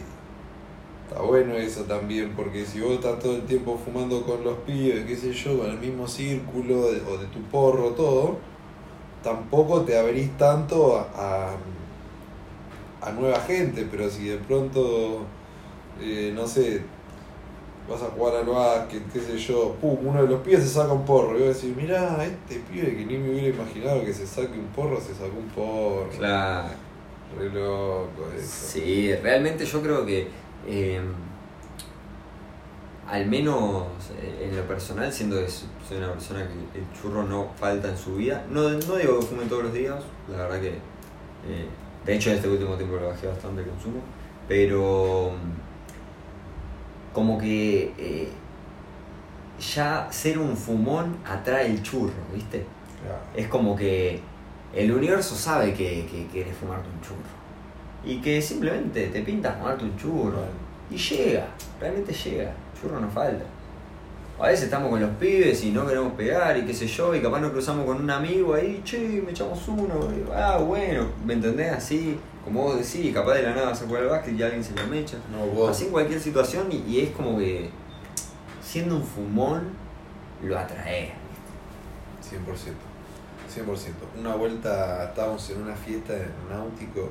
[1.08, 5.04] está bueno eso también, porque si vos estás todo el tiempo fumando con los pibes,
[5.06, 8.36] qué sé yo, con el mismo círculo de- o de tu porro, todo,
[9.22, 11.56] tampoco te abrís tanto a,
[13.02, 15.20] a, a nueva gente, pero si de pronto,
[16.00, 16.82] eh, no sé,
[17.88, 20.92] vas a jugar al básquet, qué sé yo, pum, uno de los pibes se saca
[20.92, 21.30] un porro.
[21.36, 24.58] Y voy a decir, mirá, este pibe que ni me hubiera imaginado que se saque
[24.58, 26.08] un porro, se sacó un porro.
[26.18, 26.68] Claro.
[27.38, 28.68] Re loco eso.
[28.72, 30.28] Sí, realmente yo creo que
[30.66, 31.00] eh,
[33.08, 33.86] al menos
[34.20, 37.96] eh, en lo personal, siendo que soy una persona que el churro no falta en
[37.96, 41.68] su vida, no, no digo que fume todos los días, la verdad que eh,
[42.04, 44.00] de hecho en este último tiempo lo bajé bastante el consumo,
[44.48, 48.28] pero mm, como que eh,
[49.74, 52.66] ya ser un fumón atrae el churro, ¿viste?
[53.02, 53.22] Claro.
[53.36, 54.20] Es como que
[54.74, 57.45] el universo sabe que, que quieres fumarte un churro.
[58.06, 60.44] Y que simplemente te pinta fumarte un churro.
[60.90, 62.54] Y llega, realmente llega.
[62.80, 63.44] Churro no falta.
[64.38, 67.22] A veces estamos con los pibes y no queremos pegar y qué sé yo, y
[67.22, 71.32] capaz nos cruzamos con un amigo ahí, che, me echamos uno, y, ah, bueno, ¿me
[71.32, 71.72] entendés?
[71.72, 74.74] Así, como vos decís, capaz de la nada se juega al básquet y alguien se
[74.74, 75.16] la mecha.
[75.32, 75.70] No, vos.
[75.70, 77.70] Así en cualquier situación y, y es como que
[78.62, 79.62] siendo un fumón
[80.44, 81.12] lo atrae.
[82.22, 82.36] 100%.
[83.64, 84.20] 100%.
[84.20, 87.10] Una vuelta estábamos en una fiesta en náutico.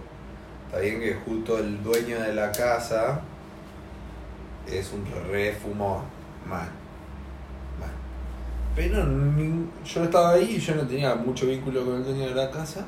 [0.76, 3.22] Está bien que justo el dueño de la casa
[4.68, 6.02] es un re fumón.
[6.46, 6.68] Mal.
[7.80, 7.90] Mal.
[8.76, 9.06] Pero
[9.86, 12.86] yo estaba ahí y yo no tenía mucho vínculo con el dueño de la casa.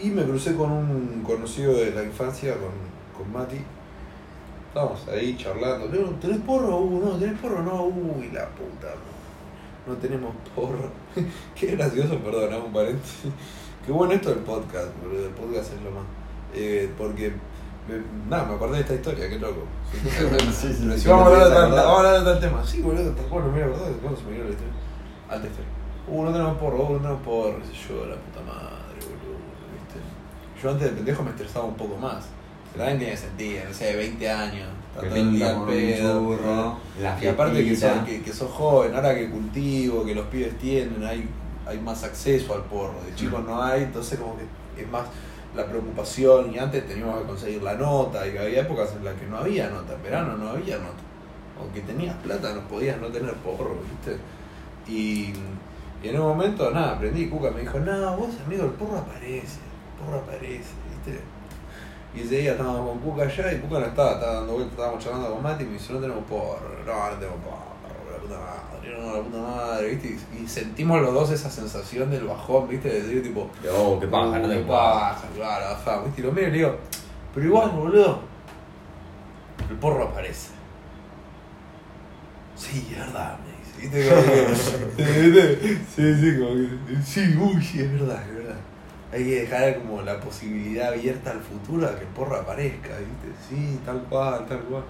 [0.00, 2.70] Y me crucé con un conocido de la infancia, con,
[3.18, 3.58] con Mati.
[4.68, 5.88] Estábamos ahí charlando.
[5.88, 6.78] "No, ¿Tenés porro?
[6.78, 7.60] Uh, no, ¿tenés porro?
[7.60, 8.94] No, uy, la puta.
[9.84, 10.92] No, no tenemos porro.
[11.56, 13.32] Qué gracioso, perdón, un paréntesis.
[13.84, 15.26] Qué bueno esto del podcast, boludo.
[15.26, 16.23] El podcast es lo más.
[16.54, 17.30] Eh, porque,
[17.88, 19.64] me- nada, me acordé de esta historia, qué loco.
[20.52, 21.84] Sí, sí, sí, vamos a hablar de tal, acordar.
[21.84, 22.64] vamos a hablar de tal tema.
[22.66, 24.72] Sí, boludo, tal cual, no me acordé cuándo se me vino la historia.
[25.28, 25.68] Alta historia.
[26.06, 29.38] Uh, no tenemos porro, uh, no tenemos porro, qué sé yo, la puta madre, boludo,
[29.72, 30.00] ¿viste?
[30.62, 32.24] Yo antes de pendejo me estresaba un poco más.
[32.72, 34.68] Pero también tenía sentido, no sé, 20 años,
[35.00, 36.76] Que todo el día pedo.
[37.00, 40.58] la Y aparte que sos, que, que sos joven, ahora que cultivo, que los pibes
[40.58, 41.28] tienen, hay,
[41.66, 42.94] hay más acceso al porro.
[43.06, 45.04] De chicos no hay, entonces como que es más
[45.54, 46.54] la preocupación.
[46.54, 49.68] Y antes teníamos que conseguir la nota, y había épocas en las que no había
[49.70, 51.02] nota, en verano no había nota.
[51.58, 54.18] Aunque tenías plata, no podías no tener porro, ¿viste?
[54.86, 55.32] Y,
[56.02, 60.04] en un momento, nada, aprendí, Cuca me dijo, no, vos amigo, el porro aparece, el
[60.04, 61.20] porro aparece, ¿viste?
[62.14, 65.04] Y ese día estábamos con Cuca allá y Cuca no estaba, estaba dando vueltas, estábamos
[65.04, 67.73] charlando con Mati y me dice, no tenemos porro, no, no tenemos porro,
[68.24, 70.08] puta madre, no, la puta madre, ¿viste?
[70.38, 72.88] Y, y sentimos los dos esa sensación del bajón, ¿viste?
[72.88, 76.20] De decir, tipo, Oh, qué paja, no "Uh, te paja, claro, bajá", ¿viste?
[76.20, 76.76] Y lo miro y le digo,
[77.34, 78.20] pero igual, boludo,
[79.70, 80.50] el porro aparece.
[82.56, 85.84] Sí, es verdad, me dice, ¿viste?
[85.94, 88.56] Sí, sí, como que, sí, uy, sí, es verdad, es verdad.
[89.12, 93.32] Hay que dejar como la posibilidad abierta al futuro a que el porro aparezca, ¿viste?
[93.48, 94.82] Sí, tal cual, tal cual.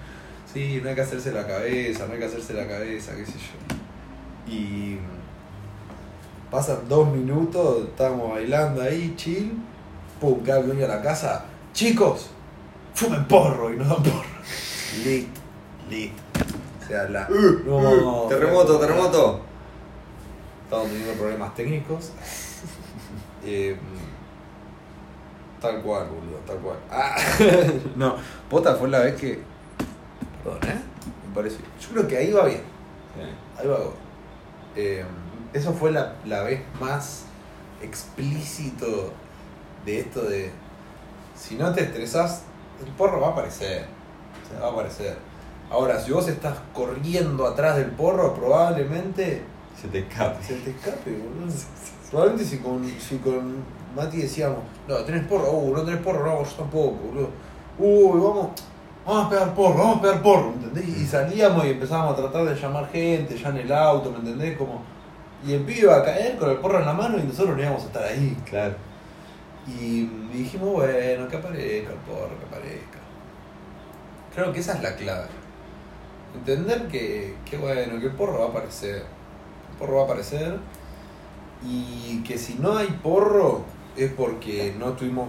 [0.54, 3.32] Sí, no hay que hacerse la cabeza, no hay que hacerse la cabeza, qué sé
[3.32, 4.52] yo.
[4.54, 5.00] Y
[6.48, 9.52] pasan dos minutos, estamos bailando ahí, chill,
[10.20, 11.46] pum, el dueño de la casa.
[11.72, 12.30] Chicos,
[12.94, 14.28] fumen porro y nos dan porro.
[15.04, 15.28] Lit,
[15.90, 16.12] lit.
[16.80, 17.28] O sea, la.
[17.28, 19.40] No, terremoto, terremoto.
[20.62, 22.12] Estamos teniendo problemas técnicos.
[23.46, 23.76] Eh,
[25.60, 26.78] tal cual, boludo, tal cual.
[26.90, 27.14] Ah,
[27.94, 28.16] no,
[28.48, 29.53] Pota fue la vez que.
[30.52, 30.80] ¿Eh?
[31.28, 31.58] Me parece.
[31.80, 32.62] Yo creo que ahí va bien.
[33.58, 33.90] Ahí va bien.
[34.76, 35.04] Eh,
[35.52, 37.24] eso fue la, la vez más
[37.82, 39.12] explícito
[39.84, 40.50] de esto de.
[41.36, 42.42] Si no te estresás,
[42.84, 43.86] el porro va a aparecer.
[44.44, 45.16] O sea, va a aparecer.
[45.70, 49.42] Ahora, si vos estás corriendo atrás del porro, probablemente
[49.80, 50.42] Se te escape.
[50.44, 51.52] se te escape, boludo.
[52.10, 53.64] Probablemente si con, si con
[53.96, 57.30] Mati decíamos, no, tenés porro, uh, no tenés porro, no, yo tampoco, boludo.
[57.78, 58.50] Uy, vamos,
[59.06, 60.88] vamos a pegar porro, vamos a pegar porro, ¿me entendés?
[60.88, 64.56] Y salíamos y empezábamos a tratar de llamar gente ya en el auto, ¿me entendés?
[64.56, 64.82] Como,
[65.46, 67.62] y el pibe iba a caer con el porro en la mano y nosotros no
[67.62, 68.36] íbamos a estar ahí.
[68.48, 68.74] Claro.
[69.66, 72.98] Y dijimos, bueno, que aparezca el porro, que aparezca.
[74.34, 75.28] Creo que esa es la clave.
[76.34, 79.04] Entender que, que bueno, que el porro va a aparecer.
[79.72, 80.58] El porro va a aparecer.
[81.66, 83.64] Y que si no hay porro
[83.96, 85.28] es porque no estuvimos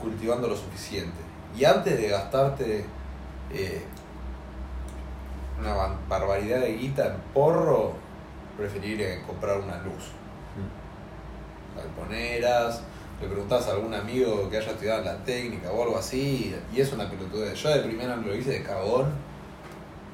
[0.00, 1.27] cultivando lo suficiente.
[1.56, 2.84] Y antes de gastarte
[3.52, 3.82] eh,
[5.60, 7.92] una ba- barbaridad de guita en porro,
[8.56, 10.12] preferiría comprar una luz
[11.76, 12.82] galponeras,
[13.20, 16.92] le preguntás a algún amigo que haya estudiado la técnica o algo así, y es
[16.92, 17.54] una pelotudez.
[17.54, 19.06] Yo de primera lo hice de cagón,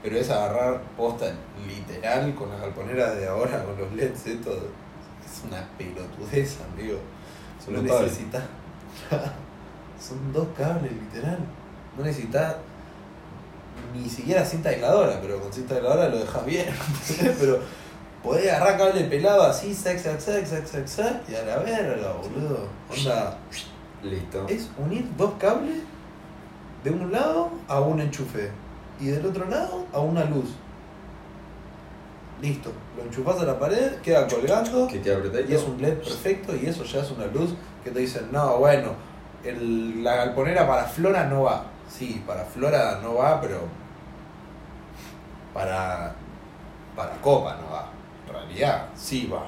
[0.03, 1.27] pero es agarrar posta
[1.67, 6.99] literal con las galponeras de ahora, con los LEDs, esto es una pelotudez, amigo.
[7.87, 8.11] Cables.
[8.13, 8.43] necesitas.
[10.01, 11.39] Son dos cables, literal.
[11.97, 12.57] No necesitas
[13.95, 16.67] ni siquiera cinta aisladora, pero con cinta aisladora lo dejas bien.
[17.39, 17.61] pero
[18.23, 22.13] podés agarrar cable pelado así, sac, sac, sac, sac, sac, sac, y a la verga,
[22.13, 22.69] boludo.
[22.91, 23.39] Onda,
[24.03, 24.47] Listo.
[24.49, 25.79] es unir dos cables
[26.83, 28.51] de un lado a un enchufe
[29.01, 30.51] y del otro lado a una luz.
[32.43, 35.11] Listo, lo enchufás a la pared, queda colgando Que te
[35.49, 38.59] y es un LED perfecto y eso ya es una luz que te dicen, no,
[38.59, 38.93] bueno,
[39.45, 41.65] el- la galponera para Flora no va.
[41.89, 43.61] Sí, para Flora no va, pero
[45.53, 46.15] para,
[46.97, 47.91] para Copa no va.
[48.27, 49.47] En realidad, sí va.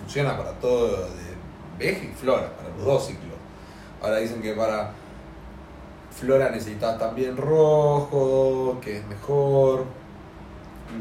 [0.00, 1.28] Funciona para todo de
[1.78, 3.36] Veje y Flora, para los dos ciclos.
[4.02, 4.90] Ahora dicen que para
[6.18, 9.84] Flora necesitas también rojo, que es mejor.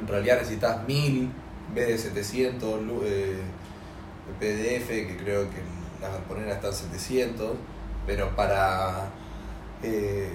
[0.01, 1.31] En realidad necesitas 1000
[1.69, 3.39] en vez de 700 lu- eh,
[4.39, 5.57] PDF, que creo que
[6.01, 7.51] las galponeras están 700.
[8.05, 9.09] Pero para
[9.83, 10.31] eh,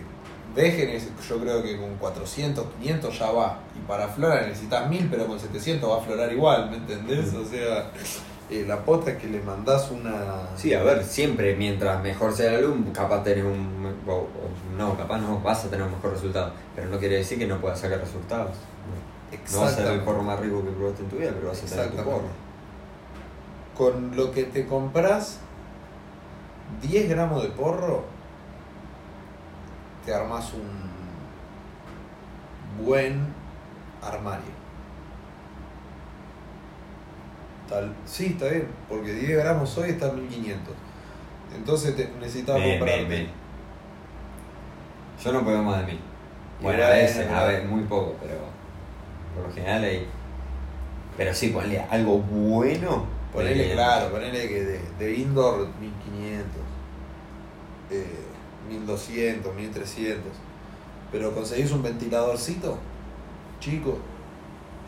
[1.28, 3.58] yo creo que con 400, 500 ya va.
[3.74, 7.32] Y para Flora necesitas 1000, pero con 700 va a florar igual, ¿me entendés?
[7.34, 7.90] O sea,
[8.50, 10.48] eh, la pota es que le mandás una...
[10.56, 13.82] Sí, a ver, siempre mientras mejor sea la luz, capaz tenés un.
[14.76, 16.52] no, capaz no vas a tener un mejor resultado.
[16.76, 18.56] Pero no quiere decir que no puedas sacar resultados.
[19.52, 21.62] No, vas a ser el porro más rico que probaste en tu vida, pero vas
[21.62, 22.28] a tener tu porro.
[23.74, 25.38] con lo que te compras
[26.80, 28.04] 10 gramos de porro,
[30.04, 30.92] te armas un
[32.84, 33.26] buen
[34.02, 34.62] armario.
[37.68, 40.74] Tal, sí, está bien, porque 10 gramos hoy está en 1500.
[41.54, 42.98] Entonces te necesitas comprar.
[42.98, 43.28] ven, ven.
[45.22, 46.00] Yo no puedo más de mil.
[46.60, 48.34] Bueno, a veces, a ver, muy poco, pero
[49.34, 50.06] por lo general hay.
[51.16, 53.06] Pero sí, ponle algo bueno.
[53.32, 56.61] Ponele, eh, claro, ponele que de, de indoor 1500,
[57.92, 58.06] eh,
[58.68, 60.32] 1200, 1300.
[61.10, 62.78] Pero conseguís un ventiladorcito
[63.62, 63.98] chico,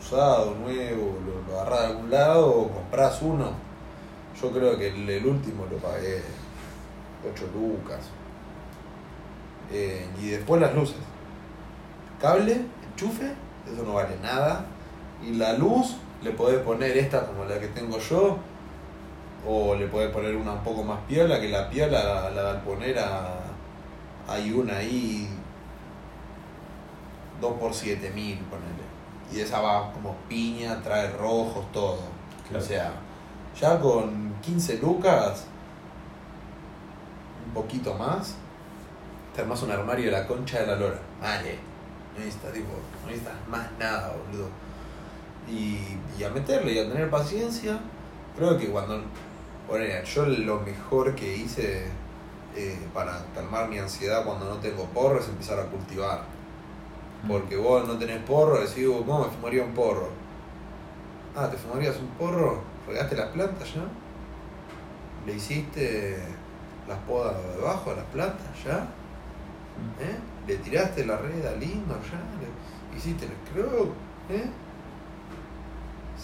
[0.01, 3.51] usado, nuevo, lo, lo agarrás de algún lado o comprás uno.
[4.39, 6.21] Yo creo que el, último lo pagué
[7.31, 8.01] 8 lucas.
[9.71, 10.97] Eh, y después las luces.
[12.21, 13.33] Cable, enchufe,
[13.71, 14.65] eso no vale nada.
[15.23, 18.37] Y la luz le podés poner esta como la que tengo yo.
[19.47, 22.61] O le podés poner una un poco más piola, que la piola la, la al
[22.61, 23.41] poner a.
[24.27, 25.29] Hay una ahí
[27.41, 28.85] 2 por 7000 ponele.
[29.31, 31.99] Y esa va como piña, trae rojos, todo.
[32.47, 32.63] Claro.
[32.63, 32.93] O sea,
[33.59, 35.45] ya con 15 lucas,
[37.47, 38.35] un poquito más,
[39.35, 40.99] te armas un armario de la concha de la lora.
[41.21, 41.57] Vale,
[42.13, 44.49] no necesitas, tipo, no necesitas más nada, boludo.
[45.49, 47.79] Y, y a meterle y a tener paciencia.
[48.37, 49.01] Creo que cuando.
[49.67, 51.85] Bueno, yo lo mejor que hice
[52.55, 56.23] eh, para calmar mi ansiedad cuando no tengo porro es empezar a cultivar.
[57.27, 60.09] Porque vos no tenés porro, decís, ¿cómo me fumaría un porro?
[61.35, 62.61] Ah, ¿te fumarías un porro?
[62.87, 63.81] ¿Regaste las plantas ya?
[65.25, 66.19] ¿Le hiciste
[66.87, 68.87] las podas debajo a las plantas ya?
[69.99, 70.15] ¿Eh?
[70.47, 72.21] ¿Le tiraste la red al indoor ya?
[72.91, 73.93] ¿Le hiciste el scrub?
[74.29, 74.45] ¿Eh?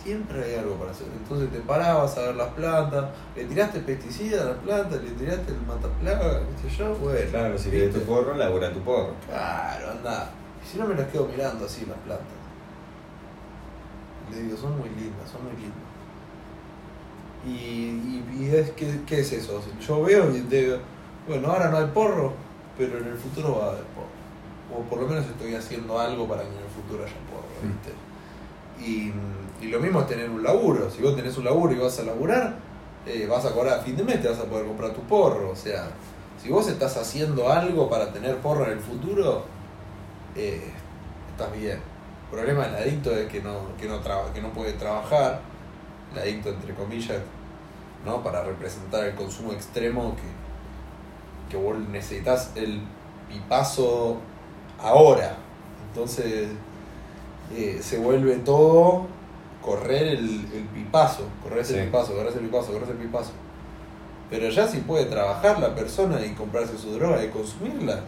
[0.03, 1.07] Siempre hay algo para hacer.
[1.15, 5.51] Entonces te parabas a ver las plantas, le tiraste pesticida a las plantas, le tiraste
[5.51, 7.29] el mataplaga, qué sé yo, bueno.
[7.29, 9.13] Claro, si querés tu porro, labura tu porro.
[9.27, 10.31] Claro, anda.
[10.63, 12.27] Y si no me las quedo mirando así las plantas.
[14.31, 15.91] Le digo, son muy lindas, son muy lindas.
[17.45, 19.61] Y, y, y es, ¿qué, qué es eso?
[19.85, 20.77] Yo veo y digo,
[21.27, 22.33] bueno, ahora no hay porro,
[22.77, 24.21] pero en el futuro va a haber porro.
[24.73, 27.91] O por lo menos estoy haciendo algo para que en el futuro haya porro, ¿viste?
[28.79, 29.11] Y,
[29.61, 30.89] y lo mismo es tener un laburo.
[30.89, 32.55] Si vos tenés un laburo y vas a laburar,
[33.05, 35.51] eh, vas a cobrar a fin de mes, te vas a poder comprar tu porro.
[35.51, 35.89] O sea,
[36.41, 39.45] si vos estás haciendo algo para tener porro en el futuro,
[40.35, 40.71] eh,
[41.29, 41.77] estás bien.
[41.77, 43.99] El problema del adicto es que no, que no,
[44.33, 45.41] que no puede trabajar,
[46.13, 47.19] el adicto entre comillas,
[48.05, 48.23] ¿no?
[48.23, 52.81] para representar el consumo extremo que, que vos necesitas el
[53.29, 54.17] pipazo
[54.79, 55.35] ahora.
[55.89, 56.49] Entonces
[57.53, 59.07] eh, se vuelve todo
[59.61, 60.19] correr el,
[60.53, 61.85] el pipazo, correr ese Sí.
[61.85, 63.31] pipazo, correr ese pipazo, correr ese pipazo.
[64.29, 67.99] Pero ya si puede trabajar la persona y comprarse su droga y consumirla,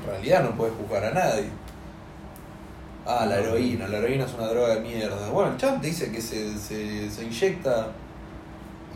[0.00, 1.48] en realidad no puedes juzgar a nadie.
[3.06, 5.28] Ah, la heroína, la heroína es una droga de mierda.
[5.30, 7.88] Bueno, el champ dice que se, se, se inyecta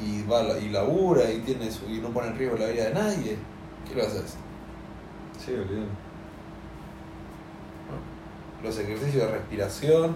[0.01, 2.85] y va la- y labura y tiene su, y no pone en riesgo la vida
[2.85, 3.37] de nadie.
[3.89, 4.35] ¿Qué lo haces?
[5.45, 5.87] Sí, olvidé.
[8.63, 10.15] Los ejercicios de respiración,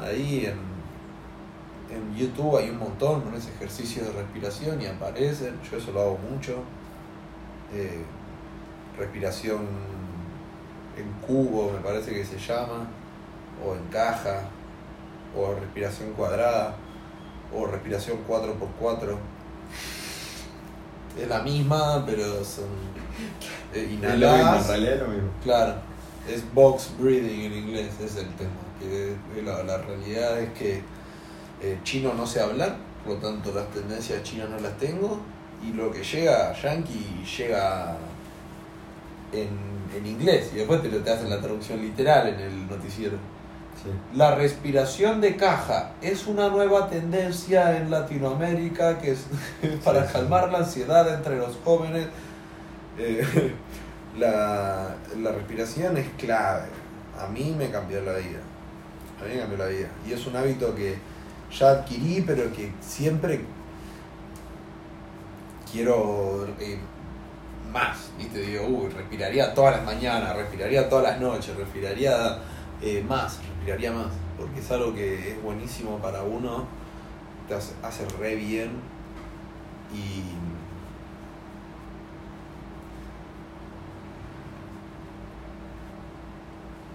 [0.00, 5.54] ahí en, en YouTube hay un montón, pones ejercicios de respiración y aparecen.
[5.70, 6.62] Yo eso lo hago mucho.
[7.72, 8.02] Eh,
[8.98, 9.60] respiración
[10.96, 12.88] en cubo, me parece que se llama,
[13.64, 14.40] o en caja,
[15.36, 16.74] o respiración cuadrada,
[17.54, 19.16] o respiración 4x4.
[21.20, 22.64] Es la misma, pero son
[23.74, 24.66] eh, Es lo mismo, en inhalás.
[24.68, 25.28] realidad es lo mismo.
[25.42, 25.74] Claro,
[26.26, 28.50] es box breathing en inglés, es el tema.
[28.80, 30.82] Que la, la realidad es que
[31.62, 35.20] eh, chino no sé hablar, por lo tanto las tendencias chinas no las tengo,
[35.62, 37.96] y lo que llega yankee llega
[39.32, 39.48] en,
[39.96, 43.16] en inglés, y después te lo te hacen la traducción literal en el noticiero.
[43.82, 43.90] Sí.
[44.16, 49.26] La respiración de caja es una nueva tendencia en Latinoamérica que es
[49.84, 50.12] para Sí.
[50.14, 52.06] calmar la ansiedad entre los jóvenes.
[52.98, 53.24] Eh,
[54.16, 56.68] la, la respiración es clave.
[57.18, 58.38] A mí me cambió la vida.
[59.20, 59.88] A mí me cambió la vida.
[60.06, 60.96] Y es un hábito que
[61.56, 63.40] ya adquirí, pero que siempre
[65.70, 66.78] quiero eh,
[67.72, 68.10] más.
[68.16, 68.40] ¿viste?
[68.40, 72.38] Digo, uy, respiraría todas las mañanas, respiraría todas las noches, respiraría
[72.82, 74.08] eh, más, respiraría más.
[74.36, 76.66] Porque es algo que es buenísimo para uno,
[77.48, 78.70] te hace re bien
[79.92, 80.57] y.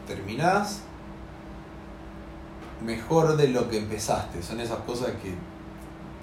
[0.08, 0.82] Terminás,
[2.86, 4.41] mejor de lo que empezaste.
[4.43, 5.34] Son esas cosas que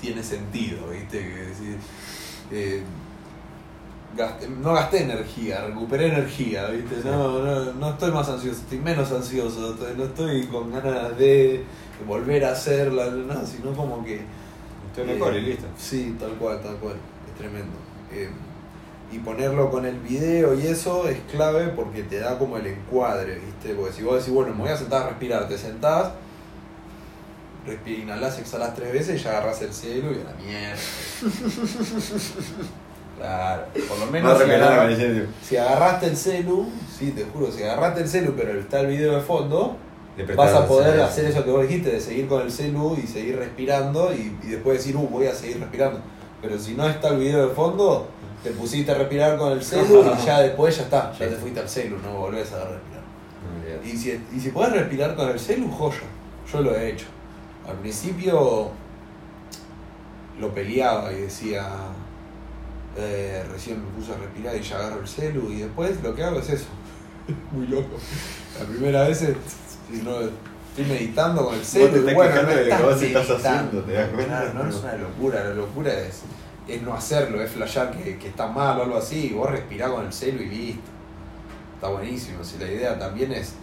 [0.01, 1.19] tiene sentido, ¿viste?
[1.19, 1.77] Que decir,
[2.51, 2.83] eh,
[4.17, 6.97] gasté- no gasté energía, recuperé energía, ¿viste?
[7.05, 11.65] No, no, no estoy más ansioso, estoy menos ansioso, estoy- no estoy con ganas de
[12.07, 14.21] volver a hacerla, no, sino como que...
[14.89, 15.67] Estoy mejor y eh, listo.
[15.79, 16.95] Sí, tal cual, tal cual,
[17.31, 17.77] es tremendo.
[18.13, 18.29] Eh,
[19.13, 23.41] y ponerlo con el video y eso es clave porque te da como el encuadre,
[23.41, 23.75] ¿viste?
[23.75, 26.13] Porque si vos decís, bueno, me voy a sentar a respirar, te sentás,
[27.67, 30.77] respira, inhalás, exhalás tres veces y ya agarrás el cielo y a la mierda.
[33.19, 37.65] claro, por lo menos No si, el si agarraste el celu, sí, te juro, si
[37.65, 39.77] agarraste el celu pero está el video de fondo,
[40.37, 43.39] vas a poder hacer eso que vos dijiste, de seguir con el celu y seguir
[43.39, 46.01] respirando y, y después decir, uh, voy a seguir respirando.
[46.43, 48.09] Pero si no está el video de fondo,
[48.43, 51.61] te pusiste a respirar con el celu y ya después ya está, ya te fuiste
[51.61, 53.01] al celu, no volvés a respirar.
[53.85, 56.01] Y si, y si podés respirar con el celu, joya.
[56.51, 57.07] Yo lo he hecho.
[57.69, 58.71] Al principio
[60.41, 61.69] lo peleaba y decía,
[62.97, 66.25] eh, recién me puse a respirar y ya agarro el celu y después lo que
[66.25, 66.67] hago es eso.
[67.53, 67.97] Muy loco.
[68.59, 69.37] La primera vez es,
[69.91, 70.17] si no,
[70.71, 72.05] estoy meditando con el celu.
[72.05, 73.49] te bueno, no de lo que estás vos estás meditando.
[73.49, 74.41] haciendo, te das cuenta.
[74.41, 76.23] Claro, no es una locura, la locura es,
[76.69, 79.91] es no hacerlo, es flashear que, que está mal o algo así, y vos respirás
[79.91, 80.91] con el celu y listo.
[81.75, 82.45] Está buenísimo.
[82.45, 83.55] Si la idea también es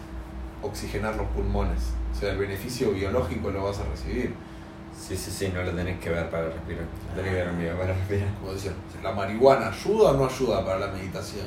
[0.62, 1.80] oxigenar los pulmones,
[2.14, 4.34] o sea, el beneficio biológico lo vas a recibir.
[4.98, 6.84] Sí, sí, sí, no lo tenés que ver para respirar.
[7.10, 8.28] Lo tenés que ver vivo para respirar.
[8.40, 11.46] Como decían, ¿la marihuana ayuda o no ayuda para la meditación?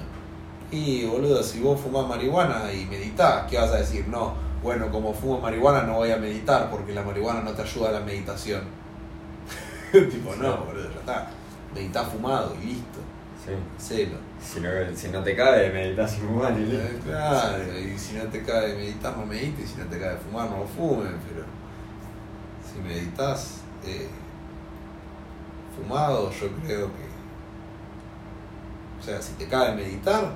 [0.72, 4.08] Y boludo, si vos fumás marihuana y meditas, ¿qué vas a decir?
[4.08, 7.90] No, bueno, como fumo marihuana no voy a meditar porque la marihuana no te ayuda
[7.90, 8.62] a la meditación.
[9.92, 11.28] tipo, no, boludo, ya está.
[11.74, 13.00] Meditá fumado y listo.
[13.44, 13.52] Sí.
[13.78, 14.18] Hacelo.
[14.40, 16.86] Si no, si no te cabe, meditas sin fumar y listo.
[16.86, 20.00] Eh, Claro, y si no te cae de meditar, no medites, y si no te
[20.00, 21.46] cae de fumar, no fumes, pero
[22.72, 24.10] si meditas eh,
[25.76, 27.12] fumado, yo creo que.
[29.00, 30.32] O sea, si te cabe meditar,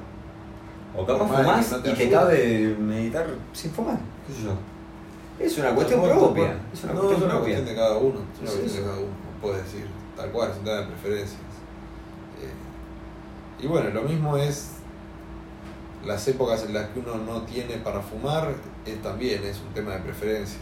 [0.97, 3.99] O capaz fumás que no te y te cabe meditar sin fumar.
[4.27, 4.53] ¿Qué sé yo?
[5.39, 6.57] Es una cuestión propia.
[6.73, 7.55] Es una no, cuestión es una propia.
[7.55, 8.19] cuestión de cada uno.
[8.33, 8.77] Es una Sí, cuestión sí.
[8.77, 9.87] de cada uno, puedes decir.
[10.15, 11.41] Tal cual, es un tema de preferencias.
[12.41, 14.71] Eh, y bueno, lo mismo es
[16.05, 18.53] las épocas en las que uno no tiene para fumar,
[18.85, 20.61] es también es un tema de preferencias.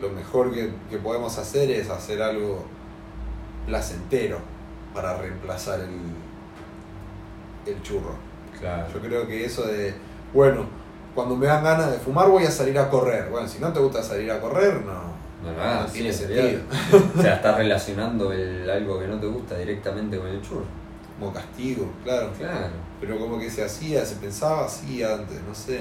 [0.00, 2.64] Lo mejor que, que podemos hacer es hacer algo
[3.66, 4.38] placentero
[4.94, 5.90] para reemplazar el,
[7.74, 8.14] el churro.
[8.60, 8.86] Claro.
[8.94, 9.94] Yo creo que eso de,
[10.32, 10.66] bueno,
[11.18, 13.28] cuando me dan ganas de fumar voy a salir a correr.
[13.28, 14.92] Bueno, si no te gusta salir a correr, no,
[15.42, 16.60] No hagas, no tiene sí, sentido.
[17.18, 20.62] O sea, estás relacionando el, algo que no te gusta directamente con el churro.
[21.18, 22.30] Como castigo, claro.
[22.38, 22.68] Claro.
[23.00, 25.80] Pero como que se hacía, se pensaba así antes, no sé.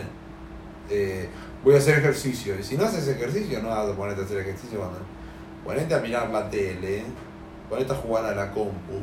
[0.89, 1.29] Eh,
[1.63, 2.59] voy a hacer ejercicio.
[2.59, 4.97] Y si no haces ejercicio, no vas a ponerte a hacer ejercicio cuando.
[5.63, 7.03] Ponete a mirar la tele,
[7.69, 9.01] ponete a jugar a la compu.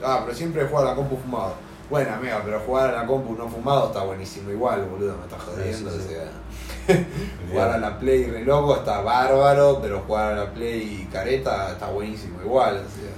[0.00, 1.56] Ah, pero siempre juega a la compu fumado.
[1.90, 5.42] Bueno, amiga, pero jugar a la compu no fumado está buenísimo igual, boludo, me estás
[5.42, 5.90] jodiendo.
[5.90, 6.14] Sí, sí, sí.
[6.14, 7.06] o sea.
[7.50, 11.88] jugar a la Play re loco está bárbaro, pero jugar a la Play careta está
[11.88, 12.76] buenísimo igual.
[12.76, 13.12] O sea.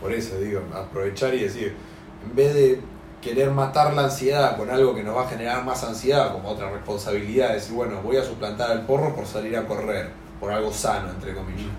[0.00, 1.74] Por eso digo, aprovechar y decir,
[2.22, 2.80] en vez de
[3.22, 6.70] querer matar la ansiedad con algo que nos va a generar más ansiedad, como otra
[6.70, 11.08] responsabilidad, decir, bueno, voy a suplantar al porro por salir a correr, por algo sano,
[11.08, 11.72] entre comillas.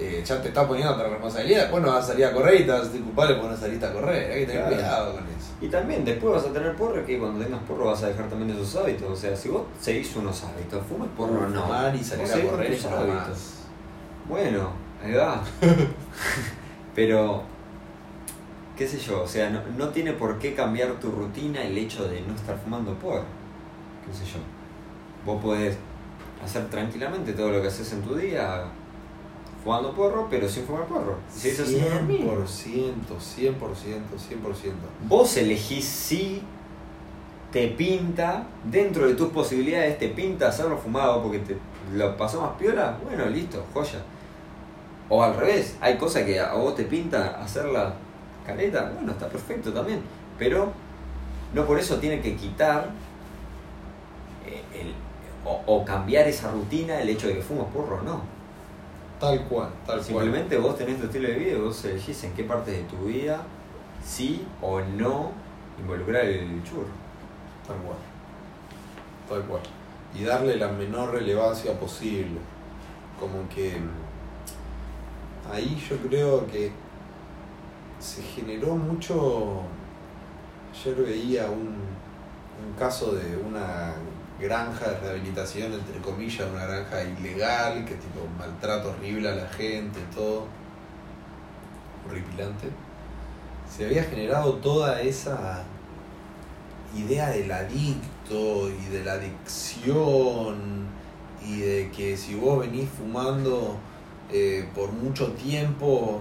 [0.00, 2.64] Eh, ya te está poniendo otra responsabilidad, después no vas a salir a correr y
[2.64, 4.76] te vas a sentir culpable porque no saliste a correr, hay que tener Claro.
[4.76, 5.48] cuidado con eso.
[5.60, 8.50] Y también después vas a tener porro que cuando tengas porro vas a dejar también
[8.56, 9.10] esos hábitos.
[9.10, 11.62] O sea, si vos seguís unos hábitos, fumas porro no.
[11.62, 13.54] Fumar y salir a correr es tus hábitos.
[14.28, 14.70] Bueno,
[15.04, 15.42] ahí va.
[16.94, 17.42] Pero,
[18.76, 22.08] qué sé yo, o sea, no, no tiene por qué cambiar tu rutina el hecho
[22.08, 23.24] de no estar fumando porro.
[24.06, 24.38] Qué sé yo.
[25.24, 25.76] Vos podés
[26.44, 28.62] hacer tranquilamente todo lo que haces en tu día
[29.62, 31.16] fumando porro, pero sin fumar porro.
[31.34, 32.32] Lo 100%, mismo.
[32.32, 34.72] 100%, 100%.
[35.08, 36.42] Vos elegís si
[37.52, 41.56] te pinta, dentro de tus posibilidades, te pinta hacerlo fumado porque te
[41.94, 44.00] lo pasó más piola, bueno, listo, joya.
[45.08, 47.94] O al revés, hay cosas que a vos te pinta hacerla
[48.46, 50.00] careta, bueno, está perfecto también.
[50.38, 50.70] Pero
[51.54, 52.90] no por eso tiene que quitar
[54.46, 54.94] eh, el-
[55.46, 58.20] o, o cambiar esa rutina el hecho de que fumas porro, no.
[59.20, 60.04] Tal cual, tal cual.
[60.04, 62.96] Simplemente vos tenés tu estilo de vida y vos elegís en qué parte de tu
[63.06, 63.42] vida
[64.04, 65.32] sí o no
[65.78, 66.86] involucrar el churro.
[67.66, 67.98] Tal cual.
[69.28, 69.62] Tal cual.
[70.14, 72.38] Y darle la menor relevancia posible.
[73.18, 76.70] Como que mm, ahí yo creo que
[77.98, 79.62] se generó mucho.
[80.72, 83.94] Ayer veía un, un caso de una
[84.40, 90.00] granja de rehabilitación, entre comillas, una granja ilegal, que tipo maltrato horrible a la gente,
[90.14, 90.46] todo.
[92.06, 92.68] Horripilante,
[93.68, 95.62] se había generado toda esa
[96.96, 100.86] idea del adicto y de la adicción
[101.44, 103.76] y de que si vos venís fumando
[104.32, 106.20] eh, por mucho tiempo,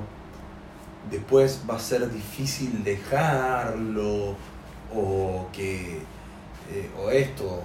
[1.10, 4.36] después va a ser difícil dejarlo
[4.94, 6.00] o que
[6.70, 7.64] eh, o esto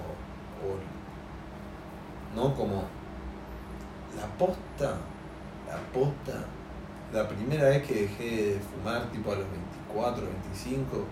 [2.35, 2.85] no como
[4.17, 4.97] la posta
[5.69, 6.45] la posta
[7.13, 11.05] la primera vez que dejé de fumar tipo a los 24 25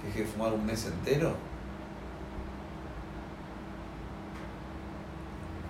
[0.00, 1.34] que dejé de fumar un mes entero.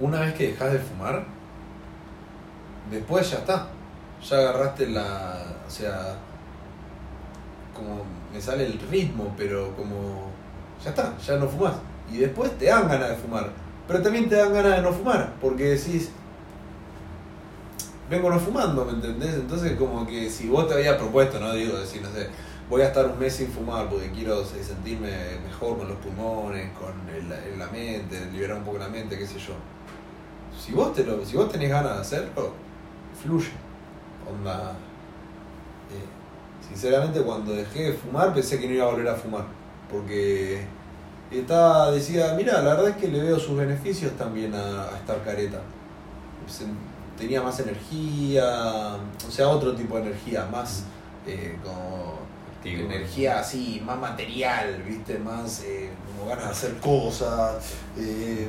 [0.00, 1.24] Una vez que dejas de fumar
[2.90, 3.68] después ya está.
[4.28, 6.16] Ya agarraste la o sea
[7.74, 10.30] como me sale el ritmo pero como
[10.82, 11.74] ya está ya no fumas
[12.12, 13.50] y después te dan ganas de fumar
[13.86, 16.10] pero también te dan ganas de no fumar porque decís
[18.10, 19.34] vengo no fumando ¿me entendés?
[19.34, 22.28] entonces como que si vos te habías propuesto no digo decir no sé
[22.70, 25.10] voy a estar un mes sin fumar porque quiero sentirme
[25.44, 29.38] mejor con los pulmones con el- la mente liberar un poco la mente qué sé
[29.38, 29.54] yo
[30.58, 32.50] si vos, te lo, si vos tenés ganas de hacerlo,
[33.22, 33.50] fluye.
[34.28, 34.70] Onda.
[35.90, 39.44] eh, sinceramente, cuando dejé de fumar, pensé que no iba a volver a fumar.
[39.90, 40.62] Porque
[41.30, 45.22] estaba, decía, mira, la verdad es que le veo sus beneficios también a, a estar
[45.24, 45.60] careta.
[46.48, 46.64] Se-
[47.18, 48.96] tenía más energía,
[49.26, 50.84] o sea, otro tipo de energía, más
[51.26, 52.16] eh, como
[52.64, 55.18] energía así, más material, ¿viste?
[55.18, 57.74] Más eh, como ganas de hacer cosas.
[57.96, 58.48] eh,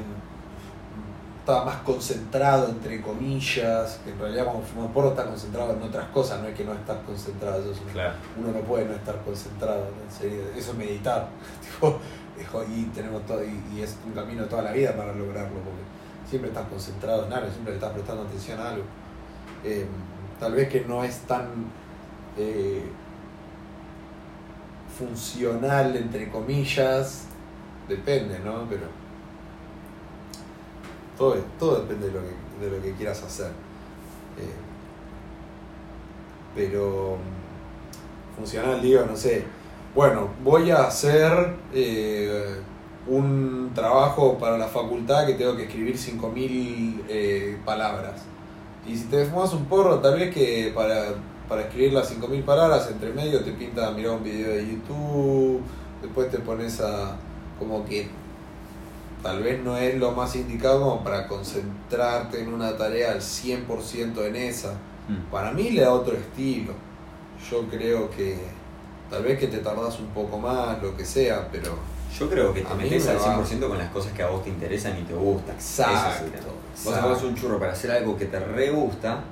[1.39, 6.09] estaba más concentrado, entre comillas, que en realidad cuando fumas porro estás concentrado en otras
[6.09, 8.15] cosas, no es que no estás concentrado, eso es Claro.
[8.37, 11.29] uno no puede no estar concentrado, en serio, eso es meditar,
[11.61, 11.99] tipo,
[12.39, 15.81] y tenemos todo, y, es un camino toda la vida para lograrlo, porque
[16.29, 18.83] siempre estás concentrado en algo, siempre estás prestando atención a algo.
[19.63, 19.85] Eh,
[20.39, 21.47] tal vez que no es tan
[22.37, 22.83] eh,
[24.97, 27.25] funcional, entre comillas,
[27.87, 28.67] depende, ¿no?
[28.69, 28.87] Pero
[31.17, 33.51] todo, todo depende de lo que, de lo que quieras hacer.
[34.37, 34.67] Eh,
[36.55, 39.56] pero mm, funcional, digo, no sé.
[39.97, 42.61] Bueno, voy a hacer eh,
[43.07, 48.21] un trabajo para la facultad que tengo que escribir 5.000 eh, palabras.
[48.87, 51.15] Y si te fumas un porro, tal vez que para,
[51.49, 55.61] para escribir las 5.000 palabras, entre medio te pinta mirar un video de YouTube,
[56.03, 57.15] después te pones a
[57.57, 58.07] como que
[59.23, 64.27] tal vez no es lo más indicado como para concentrarte en una tarea al 100%
[64.27, 64.73] en esa.
[65.07, 65.31] Mm.
[65.31, 66.73] Para mí le da otro estilo.
[67.49, 68.56] Yo creo que
[69.09, 71.75] tal vez que te tardás un poco más, lo que sea, pero
[72.17, 73.43] Yo creo que te metes me al va.
[73.45, 75.55] 100% con las cosas que a vos te interesan y te gustan.
[75.55, 76.25] Exacto,
[76.75, 76.83] es.
[76.85, 79.23] Vos agarrás un churro para hacer algo que te re gusta,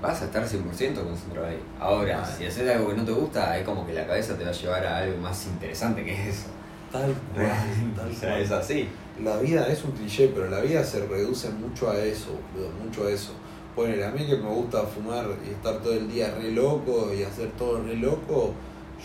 [0.00, 1.60] vas a estar 100% concentrado ahí.
[1.80, 2.32] Ahora, Vale.
[2.36, 4.52] si haces algo que no te gusta, es como que la cabeza te va a
[4.52, 6.46] llevar a algo más interesante que eso.
[6.92, 7.46] tal cual,
[7.96, 8.42] tal o sea, cual.
[8.42, 8.88] es así.
[9.22, 13.06] La vida es un cliché, pero la vida se reduce mucho a eso, boludo, mucho
[13.06, 13.32] a eso.
[13.76, 17.22] Ponele, a mí que me gusta fumar y estar todo el día re loco y
[17.24, 18.52] hacer todo re loco,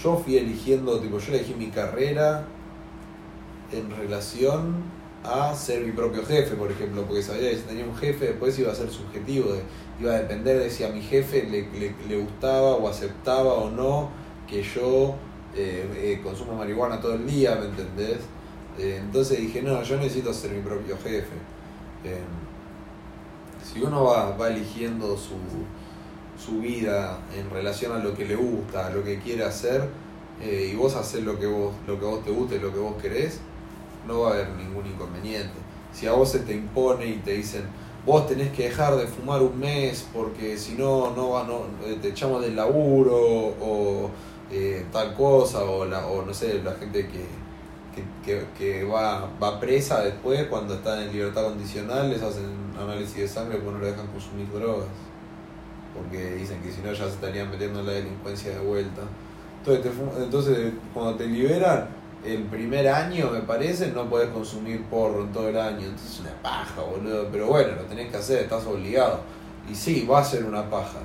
[0.04, 2.46] yo fui eligiendo, tipo, yo elegí mi carrera
[3.72, 4.76] en relación
[5.24, 8.58] a ser mi propio jefe, por ejemplo, porque sabía que si tenía un jefe después
[8.58, 9.50] iba a ser subjetivo,
[10.00, 13.70] iba a depender de si a mi jefe le, le- le gustaba o aceptaba o
[13.70, 14.10] no
[14.48, 15.16] que yo
[15.56, 15.86] eh,
[16.24, 18.20] eh, marihuana todo el día, ¿me entendés?
[18.78, 21.36] Eh, entonces dije, no, yo necesito ser mi propio jefe.
[22.06, 22.22] Eh,
[23.64, 25.36] si uno va, va eligiendo su,
[26.44, 29.84] su vida en relación a lo que le gusta, a lo que quiere hacer,
[30.42, 32.80] eh, y vos haces lo que vos, lo que vos te gusta y lo que
[32.80, 33.40] vos querés,
[34.08, 35.54] no va a haber ningún inconveniente.
[35.92, 37.64] Si a vos se te impone y te dicen,
[38.06, 41.98] vos tenés que dejar de fumar un mes porque si no, no, va- no eh,
[42.02, 44.10] te echamos del laburo o
[44.52, 47.26] eh, tal cosa, o, la, o no sé, la gente que,
[48.24, 52.46] que, que- va, va presa después cuando están en libertad condicional les hacen
[52.80, 54.88] análisis de sangre porque no le dejan consumir drogas.
[56.02, 59.02] Porque dicen que si no ya se estarían metiendo en la delincuencia de vuelta.
[59.60, 61.88] Entonces, te entonces cuando te liberan,
[62.26, 65.86] el primer año me parece no podés consumir porro en todo el año.
[65.86, 67.28] Entonces es una paja, boludo.
[67.32, 69.22] Pero bueno, lo tenés que hacer, estás obligado.
[69.70, 71.00] Y sí, va a ser una paja.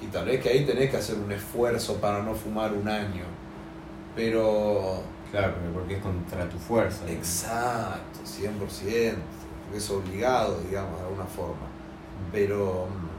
[0.00, 3.24] Y tal vez que ahí tenés que hacer un esfuerzo para no fumar un año.
[4.16, 7.04] Pero Claro, porque es contra tu fuerza.
[7.04, 7.12] ¿no?
[7.12, 11.66] Exacto, 100%, porque es obligado, digamos, de alguna forma.
[12.32, 13.09] Pero mm,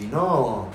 [0.00, 0.66] si no,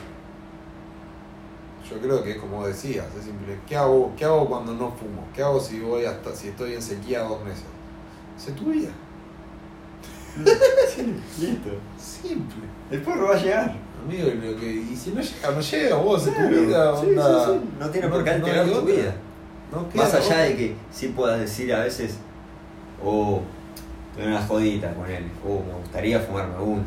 [1.90, 3.58] yo creo que es como decías, es simple.
[3.68, 5.26] ¿Qué hago, ¿Qué hago cuando no fumo?
[5.34, 7.64] ¿Qué hago si voy hasta si estoy en sequía dos meses?
[8.38, 8.90] Sé tu vida.
[10.96, 11.02] Sí,
[11.42, 11.70] listo.
[11.98, 12.68] Simple.
[12.92, 13.76] El porro va a llegar.
[14.04, 17.08] Amigo, y lo que, y si no llega, no llega, vos, sé tu vida, sí,
[17.08, 17.46] onda.
[17.46, 17.70] sí, sí.
[17.80, 18.96] No tiene por qué alterar tu otra.
[18.96, 19.16] vida.
[19.72, 20.44] No queda Más allá otra.
[20.44, 22.18] de que sí puedas decir a veces,
[23.04, 23.42] oh,
[24.16, 26.84] tengo una jodita con él, oh, me gustaría fumarme uno.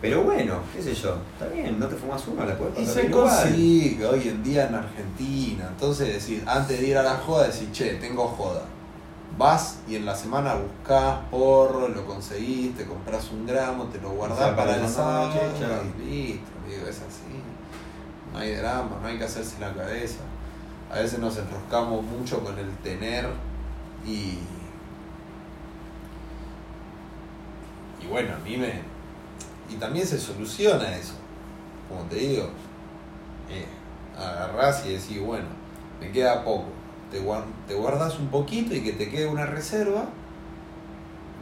[0.00, 2.94] Pero bueno, qué sé yo, está bien, no te fumas uno, la puedes Y pasar
[2.94, 3.42] se bien igual.
[3.42, 5.68] consigue hoy en día en Argentina.
[5.68, 8.62] Entonces decir, antes de ir a la joda, decir, che, tengo joda.
[9.36, 14.10] Vas y en la semana buscás porro, lo conseguís, te compras un gramo, te lo
[14.10, 15.32] guardás O sea, para para el sábado
[15.98, 17.40] y listo, amigo, es así.
[18.32, 20.20] No hay drama, no hay que hacerse la cabeza.
[20.90, 23.28] A veces nos enroscamos mucho con el tener
[24.06, 24.38] y.
[28.02, 28.82] Y bueno, a mí me.
[29.70, 31.14] Y también se soluciona eso.
[31.88, 32.44] Como te digo,
[33.50, 33.66] eh,
[34.18, 35.46] agarrás y decís, bueno,
[36.00, 36.66] me queda poco.
[37.10, 37.20] Te,
[37.68, 40.04] te guardas un poquito y que te quede una reserva.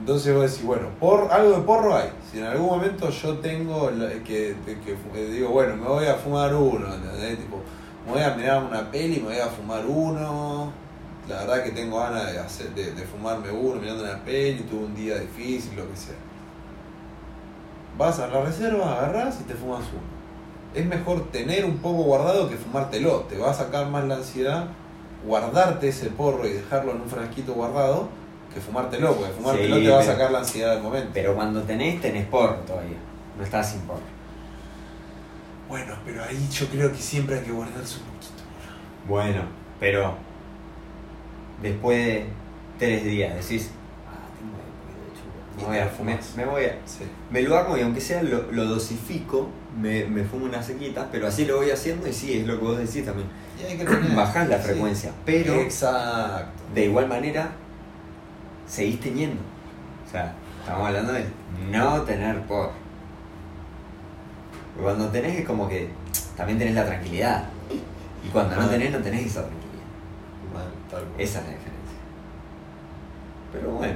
[0.00, 2.10] Entonces vos decís, bueno, por, algo de porro hay.
[2.30, 3.90] Si en algún momento yo tengo
[4.24, 6.86] que, que- eh, digo, bueno, me voy a fumar uno,
[8.06, 10.72] me voy a mirar una peli, me voy a fumar uno.
[11.28, 14.86] La verdad que tengo ganas de, hacer, de, de fumarme uno mirando una peli, tuve
[14.86, 16.14] un día difícil, lo que sea.
[17.98, 20.18] Vas a la reserva, agarrás y te fumas uno.
[20.72, 23.22] Es mejor tener un poco guardado que fumártelo.
[23.28, 24.68] Te va a sacar más la ansiedad
[25.26, 28.08] guardarte ese porro y dejarlo en un frasquito guardado
[28.54, 31.10] que fumártelo, porque fumártelo Sí, te va a sacar la ansiedad del momento.
[31.12, 32.96] Pero cuando tenés, tenés porro todavía.
[33.36, 34.00] No estás sin porro.
[35.68, 38.42] Bueno, pero ahí yo creo que siempre hay que guardarse un poquito.
[39.06, 39.42] Bueno,
[39.78, 40.14] pero
[41.60, 42.26] después de
[42.78, 43.70] tres días decís,
[45.58, 46.34] me voy a fumas.
[46.36, 47.04] Me voy a, Sí.
[47.30, 49.48] me lo hago y aunque sea lo, lo dosifico,
[49.80, 52.64] me, me fumo unas sequitas, pero así lo voy haciendo y sí, es lo que
[52.64, 53.28] vos decís también.
[53.60, 54.64] Y hay que tener- Bajás la sí.
[54.68, 56.62] frecuencia, pero Exacto.
[56.74, 57.50] de igual manera
[58.66, 59.40] seguís teniendo.
[60.06, 61.24] O sea, estamos hablando de
[61.70, 62.70] no tener por.
[64.80, 65.90] Cuando tenés es como que
[66.36, 67.44] también tenés la tranquilidad.
[68.24, 68.70] Y cuando no Ah.
[68.70, 69.68] tenés, no tenés esa tranquilidad.
[70.54, 71.20] Mal, tal cual.
[71.20, 71.98] Esa es la diferencia.
[73.52, 73.94] Pero bueno,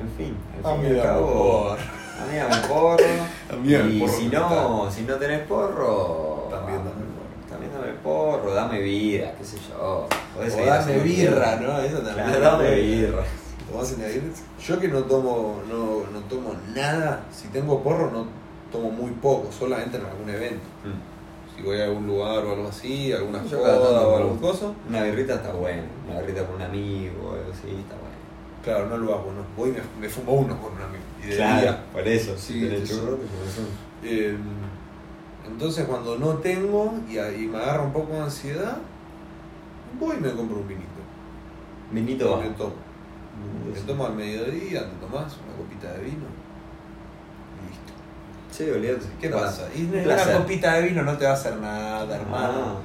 [0.00, 0.36] en fin.
[0.64, 1.76] Al fin y al cabo,
[2.22, 2.96] amiga, me porro.
[3.52, 7.48] Amiga, y porro si no, si no tenés porro, También dame porro.
[7.48, 10.06] También dame porro, dame vida, qué sé yo.
[10.34, 11.56] Podés O dame birra.
[11.56, 11.78] ¿no?
[11.78, 12.26] Eso también.
[12.26, 13.24] Claro, dame birra.
[14.66, 18.26] Yo que no tomo, no, no tomo nada, si tengo porro no
[18.72, 20.64] tomo muy poco, solamente en algún evento.
[20.84, 21.56] Mm.
[21.56, 25.34] Si voy a algún lugar o algo así, alguna joda o algún cosa, Una birrita
[25.34, 28.16] está buena, una birrita con un amigo o algo así, está bueno.
[28.66, 29.42] Claro, no lo hago, no.
[29.56, 31.02] Voy y me, me fumo uno con un amigo.
[31.22, 31.84] Y de Claro, día.
[31.92, 33.68] por eso, Sí, churro, fumas uno.
[34.02, 34.36] Eh,
[35.46, 37.14] entonces cuando no tengo y,
[37.46, 38.76] me agarra un poco de ansiedad,
[39.98, 40.86] voy y me compro un vinito.
[41.92, 42.40] Vinito va.
[42.42, 42.74] Me tomo.
[43.72, 46.24] Me tomo al mediodía, te tomás una copita de vino.
[47.62, 47.92] y Listo.
[48.50, 49.06] Sí, olvídate.
[49.20, 49.68] ¿Qué pasa?
[49.74, 52.60] Y Un una copita de vino no te va a hacer nada, hermano.
[52.66, 52.80] Ah,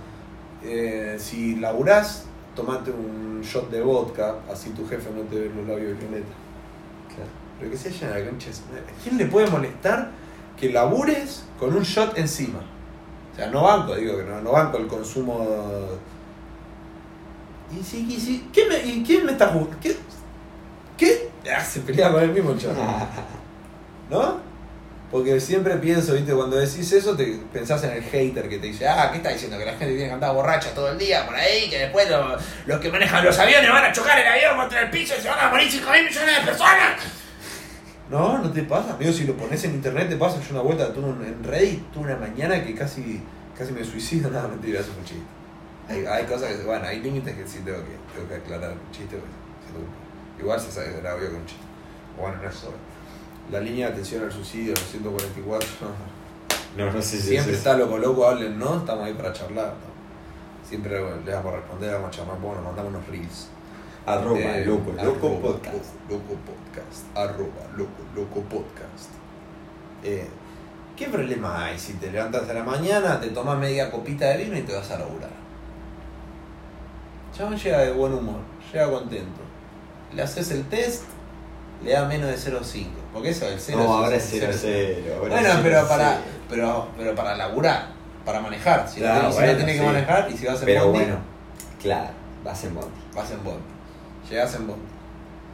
[0.64, 2.26] Eh, si laburás,
[2.56, 6.34] tomate un shot de vodka, así tu jefe no te ve los labios violeta.
[7.08, 7.30] claro.
[7.60, 8.48] Pero que se haya la concha.
[8.48, 8.82] de su madre.
[8.82, 10.12] ¿A quién le puede molestar
[10.60, 12.60] que labures con un shot encima?
[13.32, 15.48] O sea, no banco, digo que no, no banco el consumo.
[17.72, 18.50] Y sí, y sí.
[18.52, 19.78] ¿Quién me, y quién me está jugando?
[19.80, 19.96] ¿Qué?
[20.98, 21.30] ¿Qué?
[21.56, 22.76] Ah, se pelea con el mismo shot.
[24.10, 24.51] ¿No?
[25.12, 28.88] Porque siempre pienso, viste, cuando decís eso, te pensás en el hater que te dice,
[28.88, 29.58] ah, ¿qué está diciendo?
[29.58, 32.38] Que la gente tiene que andar borracha todo el día por ahí, que después lo-
[32.66, 35.28] los que manejan los aviones van a chocar el avión contra el piso y se
[35.28, 37.02] van a morir 5 mil millones de personas.
[38.10, 40.94] No, no te pasa, amigo, si lo pones en internet te pasa, yo una vuelta
[40.94, 43.22] tuve un- en Reddit, tuve una mañana que casi,
[43.58, 45.24] casi me suicido, nada, mentira, eso es un chiste.
[45.90, 48.92] Hay, hay cosas que, bueno, hay límites que sí tengo que, tengo que aclarar, un
[48.92, 49.82] chiste, pues,
[50.40, 51.64] igual se sabe, era obvio que un chiste.
[52.18, 52.78] Bueno, no es solo.
[53.50, 55.68] La línea de atención al suicidio, los 144,
[56.78, 58.78] No, no sé si siempre es está loco loco, hablen, ¿no?
[58.78, 59.68] Estamos ahí para charlar.
[59.68, 59.92] ¿no?
[60.68, 63.48] Siempre le vamos a responder, vamos a charlar, bueno, mandamos unos reels.
[64.06, 65.76] Arroba, Eh, loco, loco arroba, podcast.
[66.10, 67.18] Loco, loco podcast.
[67.18, 69.10] Arroba, loco, loco podcast.
[70.04, 70.28] Eh,
[70.96, 74.58] ¿Qué problema hay si te levantas a la mañana, te tomas media copita de vino
[74.58, 75.30] y te vas a laburar?
[77.36, 78.40] Chabón llega de buen humor,
[78.72, 79.42] llega contento.
[80.14, 81.04] Le haces el test,
[81.84, 82.86] le da menos de 0,5.
[83.14, 85.26] Porque eso, el 0 No, ahora es 0 0.
[85.28, 86.18] Bueno, pero para,
[86.50, 87.88] pero, pero para laburar,
[88.26, 88.88] para manejar.
[88.88, 89.82] Si, Claro, no, si bueno, no tenés sí.
[89.82, 91.16] que manejar y si vas en Pero bondi, bueno,
[91.82, 92.10] claro,
[92.44, 93.02] vas en bondi.
[93.14, 93.64] vas en bondi.
[94.30, 94.86] Llegás en bondi.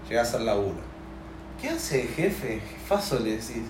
[0.08, 0.88] Llegás al laburo.
[1.60, 2.60] ¿Qué hace jefe?
[2.60, 3.64] Jefazo le decís.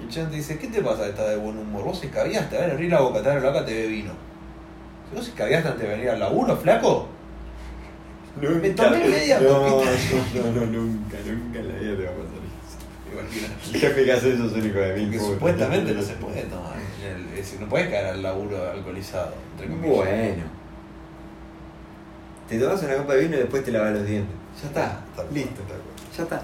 [0.00, 1.82] Y el chan te dice, ¿qué te pasa estás de buen humor?
[1.82, 4.12] Vos escabiaste, a ver, abrí la boca, te boca, te ve vino.
[5.10, 7.08] Si vos escabiaste antes de venir al laburo, flaco,
[8.40, 9.48] Me tomé media no.
[9.80, 12.27] No, no, nunca, nunca en la vida te va a pasar
[13.30, 13.38] eso.
[13.38, 13.54] Imagina.
[13.74, 15.10] El jefe que hace eso es único de mí.
[15.10, 16.76] Que supuestamente no se puede tomar.
[17.04, 19.32] El- es- no puedes caer al laburo alcoholizado.
[19.52, 19.96] Entre comillas.
[19.96, 20.42] Bueno.
[22.48, 24.34] Te tomas una copa de vino y después te lavas los dientes.
[24.62, 24.82] Ya está.
[25.14, 25.60] Tal cual, Listo.
[25.62, 25.96] Tal cual.
[26.16, 26.42] Ya está.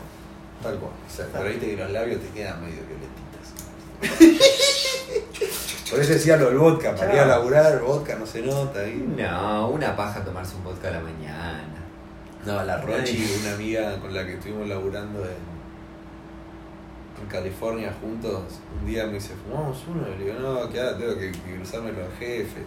[0.63, 0.93] Tal cual.
[0.93, 4.35] O sea, pero viste que los labios te quedan medio violetitas.
[5.91, 6.95] Por eso decía lo del vodka.
[6.95, 9.05] Para ir a laburar, vodka no se nota ahí.
[9.17, 11.65] No, una paja tomarse un vodka a la mañana.
[12.45, 15.54] No, la Rochi, una amiga con la que estuvimos laburando en,
[17.21, 20.99] en California juntos, un día me dice, fumamos uno, y le digo, no, que ahora
[20.99, 22.65] tengo que, que cruzármelo al jefe.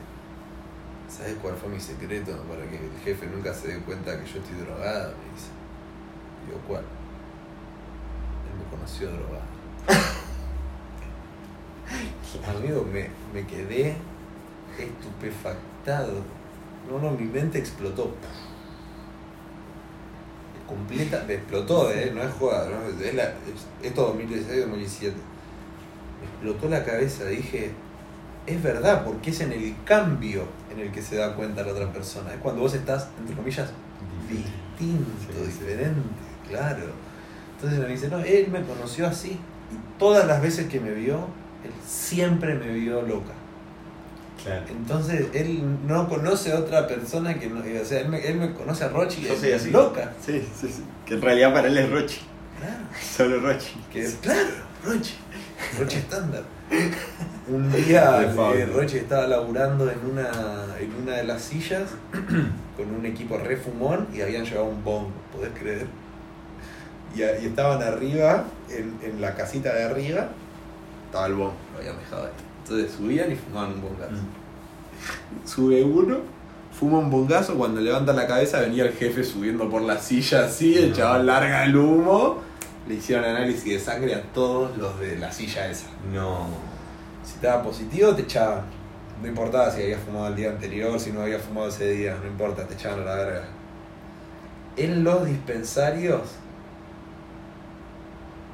[1.07, 4.39] ¿Sabes cuál fue mi secreto para que el jefe nunca se dé cuenta que yo
[4.39, 5.07] estoy drogada?
[5.09, 5.47] Me dice.
[6.45, 6.83] Digo, ¿cuál?
[8.43, 9.45] Él me conoció drogada.
[12.57, 13.95] Amigo, me, me quedé
[14.77, 16.21] estupefactado.
[16.89, 18.13] No, no, mi mente explotó.
[20.67, 22.11] Completa, me explotó, ¿eh?
[22.13, 23.03] no es joda, ¿no?
[23.05, 23.33] Es la-
[23.81, 25.13] esto 2016-2017.
[26.19, 27.71] Me explotó la cabeza, dije,
[28.45, 31.91] es verdad, porque es en el cambio en el que se da cuenta la otra
[31.93, 32.33] persona.
[32.33, 33.69] Es cuando vos estás, entre comillas,
[34.29, 35.45] distinto, Sí, sí.
[35.45, 36.01] diferente,
[36.49, 36.83] claro.
[37.55, 39.31] Entonces me dice, no, él me conoció así.
[39.31, 41.15] Y todas las veces que me vio,
[41.63, 43.33] él siempre me vio loca.
[44.43, 44.65] Claro.
[44.69, 47.59] Entonces él no conoce a otra persona que no.
[47.59, 49.71] O sea, él me, él me conoce a Rochi y Yo es así.
[49.71, 50.13] loca.
[50.25, 50.83] Sí, sí, sí.
[51.05, 52.21] Que en realidad para él es Rochi.
[52.59, 52.83] Claro.
[53.17, 53.73] Solo Rochi.
[53.91, 54.47] Que es, claro,
[54.85, 55.15] Rochi.
[55.79, 56.43] Rochi estándar.
[57.49, 58.65] Un día eh.
[58.65, 60.29] Rochi estaba laburando en una,
[60.79, 61.89] en una de las sillas
[62.77, 65.87] con un equipo re fumón y habían llevado un bong, ¿podés creer?
[67.15, 70.27] Y, y estaban arriba, en, en la casita de arriba,
[71.05, 72.31] estaba el bong, lo habían dejado ahí.
[72.69, 74.21] Entonces subían y fumaban un bongazo.
[75.45, 76.17] Sube uno,
[76.77, 80.77] fuma un bongazo, cuando levanta la cabeza venía el jefe subiendo por la silla así,
[80.77, 80.95] el No.
[80.95, 82.39] chaval larga el humo,
[82.87, 85.87] le hicieron análisis de sangre a todos los de la silla esa.
[86.13, 86.47] No.
[87.23, 88.61] Si estaba positivo te echaban.
[89.21, 92.27] No importaba si habías fumado el día anterior, si no habías fumado ese día, no
[92.27, 93.43] importa, te echaban a la verga.
[94.75, 96.21] En los dispensarios,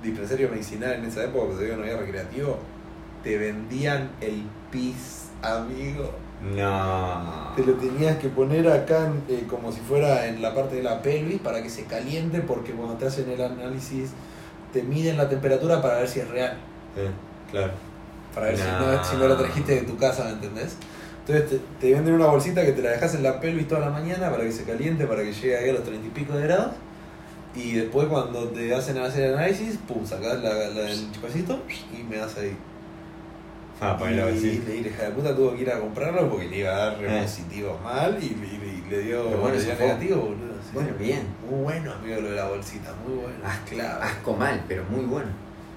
[0.01, 2.59] dispensario medicinal en esa época, porque todavía no había recreativo,
[3.23, 6.11] te vendían el pis, amigo.
[6.41, 7.53] No.
[7.55, 11.01] Te lo tenías que poner acá eh, como si fuera en la parte de la
[11.01, 14.09] pelvis para que se caliente porque cuando te hacen el análisis
[14.73, 16.57] te miden la temperatura para ver si es real.
[16.97, 17.09] Eh,
[17.49, 17.71] claro.
[18.33, 18.91] Para ver si, No.
[18.91, 20.75] no, si no lo trajiste de tu casa, ¿me entendés?
[21.25, 23.89] Entonces te, te venden una bolsita que te la dejas en la pelvis toda la
[23.91, 26.43] mañana para que se caliente, para que llegue ahí a los treinta y pico de
[26.43, 26.71] grados.
[27.55, 31.59] Y después cuando te hacen hacer el análisis, pum, sacás la, la- el chupacito
[31.97, 32.57] y me das ahí.
[33.81, 34.63] Ah, ponelo y así.
[34.65, 36.77] le- y la hija de puta tuvo que ir a comprarlo porque le iba a
[36.77, 37.21] dar Eh.
[37.23, 40.53] positivo mal y, y- y le dio, bueno, le dio negativo, boludo.
[40.61, 40.69] sí.
[40.73, 41.23] Bueno, bien.
[41.49, 43.37] Muy bueno, amigo, lo de la bolsita, muy bueno.
[43.43, 45.27] Asco, asco mal, pero muy bueno.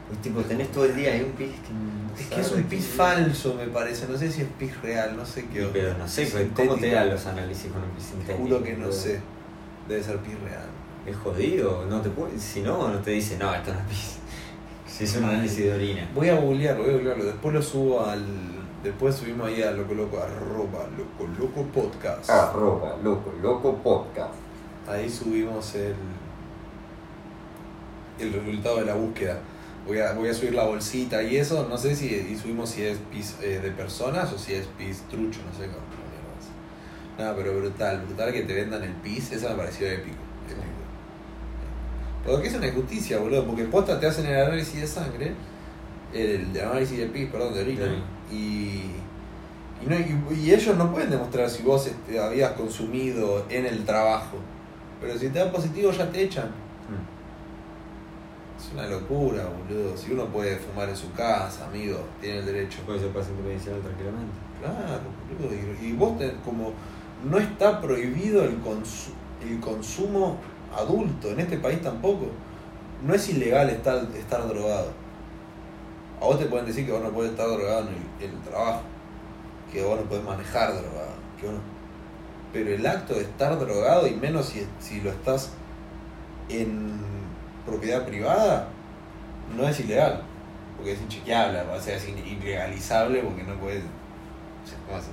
[0.09, 2.87] Pues, tipo, tenés todo el día ahí un pis que Es que es un pis
[2.87, 4.07] falso, me parece.
[4.07, 5.69] No sé si es pis real, no sé qué.
[5.73, 8.39] Pero no sé, pues, ¿cómo te dan los análisis con un pis Te sintético?
[8.39, 9.21] juro que no sé.
[9.89, 10.67] Debe ser pis real.
[11.07, 14.16] Es jodido, no te puede, si no, no te dice, no, esto no es pis.
[14.97, 16.09] Si es un análisis de orina.
[16.15, 17.25] Voy a googlearlo, voy a googlearlo.
[17.25, 18.25] Después lo subo al.
[18.83, 22.31] Después subimos ahí a Loco Loco, arroba Loco Loco Podcast.
[22.31, 24.33] Arroba, loco, loco podcast.
[24.89, 25.97] Ahí subimos el.
[28.19, 29.39] El resultado de la búsqueda.
[29.87, 31.67] Voy a, voy a subir la bolsita y eso.
[31.69, 32.07] No sé si.
[32.07, 35.67] Y subimos si es pis eh, de personas o si es pis trucho, no sé
[35.67, 35.85] cómo.
[37.19, 39.31] Nada, pero brutal, brutal que te vendan el pis.
[39.31, 40.17] Eso me pareció épico.
[40.47, 40.76] épico.
[42.27, 43.47] Porque es una injusticia, boludo.
[43.47, 45.33] Porque posta te hacen el análisis de sangre.
[46.13, 47.85] El, análisis de pis, perdón, de orina.
[48.31, 48.83] Y.
[49.85, 53.85] Y, no, y, y ellos no pueden demostrar si vos este, habías consumido en el
[53.85, 54.39] trabajo.
[55.01, 56.47] Pero si te da positivo ya te echan.
[56.47, 57.17] Mm.
[58.59, 59.95] Es una locura, boludo.
[59.97, 62.79] Si uno puede fumar en su casa, amigo, tiene el derecho.
[62.87, 64.33] Puede ser paciente medicinal tranquilamente.
[64.61, 65.03] Claro,
[65.39, 65.55] boludo.
[65.83, 66.73] Y, y vos, te- como
[67.29, 69.13] no está prohibido el, consu-
[69.47, 70.39] el consumo
[70.77, 72.27] adulto, en este país tampoco.
[73.07, 74.91] No es ilegal estar, estar drogado.
[76.21, 77.89] A vos te pueden decir que vos no podés estar drogado
[78.21, 78.83] en el, trabajo,
[79.71, 81.77] que vos no podés manejar drogado, que vos no-
[82.53, 85.51] Pero el acto de estar drogado, y menos si, si lo estás
[86.49, 87.01] en
[87.67, 88.69] propiedad privada,
[89.57, 90.23] no es ilegal,
[90.77, 93.83] porque es inchequeable, o sea, es ilegalizable porque no puedes...
[93.83, 95.13] o sea.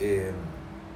[0.00, 0.32] Eh,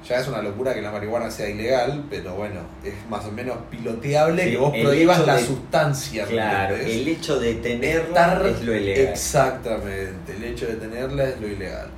[0.08, 3.56] ya es una locura que la marihuana sea ilegal, pero bueno, es más o menos
[3.70, 6.24] piloteable Sí, que vos prohíbas la de- sustancia.
[6.24, 6.96] ¿me Claro, entendés?
[6.96, 8.02] el hecho de tenerla
[8.34, 9.06] Estar- es lo ilegal.
[9.12, 11.88] Exactamente, el hecho de tenerla es lo ilegal.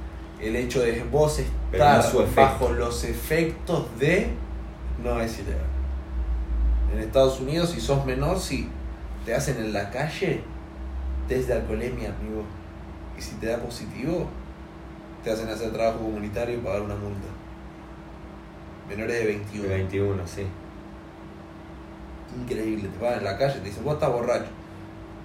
[0.40, 4.28] El hecho de vos estar no bajo los efectos de
[5.04, 5.60] no es ilegal.
[6.92, 8.68] En Estados Unidos, si sos menor, si
[9.24, 10.42] te hacen en la calle
[11.28, 12.42] test de alcoholemia, amigo.
[13.16, 14.28] Y si te da positivo,
[15.22, 17.28] te hacen hacer trabajo comunitario y pagar una multa.
[18.90, 19.68] Menores de 21.
[19.68, 20.46] 21, sí.
[22.40, 24.50] Increíble, te pagan en la calle, te dicen, vos estás borracho.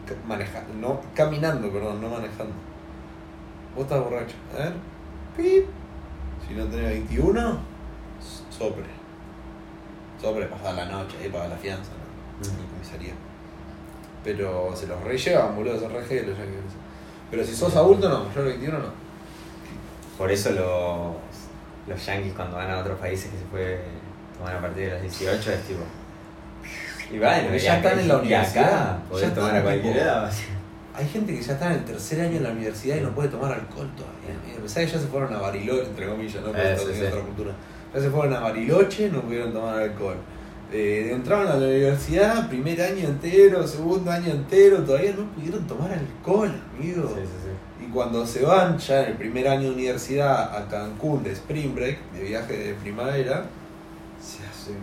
[0.07, 2.53] Ca- Maneja, no, caminando, perdón, no manejando.
[3.75, 4.35] Vos estás borracho.
[4.53, 4.73] A ver,
[5.37, 5.65] pip.
[6.47, 7.57] Si no tenés 21,
[8.49, 8.83] sopre.
[10.21, 12.47] Sopre, pasar la noche, ahí paga la fianza, ¿no?
[12.47, 13.13] En la comisaría.
[14.23, 16.51] Pero se los re llevan, boludo, son re gelos, ya que-
[17.31, 19.05] Pero si sos adulto, no, mayor de 21 no.
[20.17, 21.15] Por eso los,
[21.87, 23.79] los yankees cuando van a otros países que se puede
[24.37, 25.81] tomar a partir de los 18 es tipo...
[27.11, 30.31] Y bueno, Porque ya están en la y universidad, acá podés tomar a cualquier edad.
[30.95, 33.29] Hay gente que ya está en el tercer año en la universidad y no puede
[33.29, 34.41] tomar alcohol todavía.
[34.57, 36.47] Pensá que ya se fueron a Bariloche, entre comillas, ¿no?
[36.47, 37.03] Porque Eh, sí, sí.
[37.05, 37.51] otra cultura.
[37.93, 40.15] Ya se fueron a Bariloche, no pudieron tomar alcohol.
[40.71, 45.91] Eh, entraron a la universidad, primer año entero, segundo año entero, todavía no pudieron tomar
[45.93, 47.07] alcohol, amigo.
[47.15, 47.44] Sí, sí, sí.
[47.44, 47.44] Y
[47.95, 51.97] cuando se van ya en el primer año de universidad a Cancún de Spring Break,
[52.11, 53.45] de viaje de primavera,
[54.21, 54.77] se hacen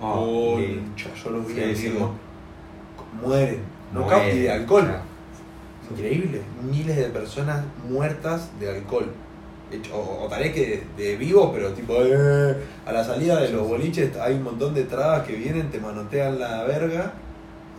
[0.00, 2.12] Oh, y- concha, yo los vi, Sí, sí, amigo.
[3.22, 3.60] Mueren.
[3.94, 4.90] No y de alcohol.
[5.90, 6.42] Increíble.
[6.62, 9.06] Miles de personas muertas de alcohol.
[9.70, 13.40] Hecho- o, o tal vez que de, de vivos, pero tipo, eh, a la salida
[13.40, 17.12] de los boliches hay un montón de trabas que vienen, te manotean la verga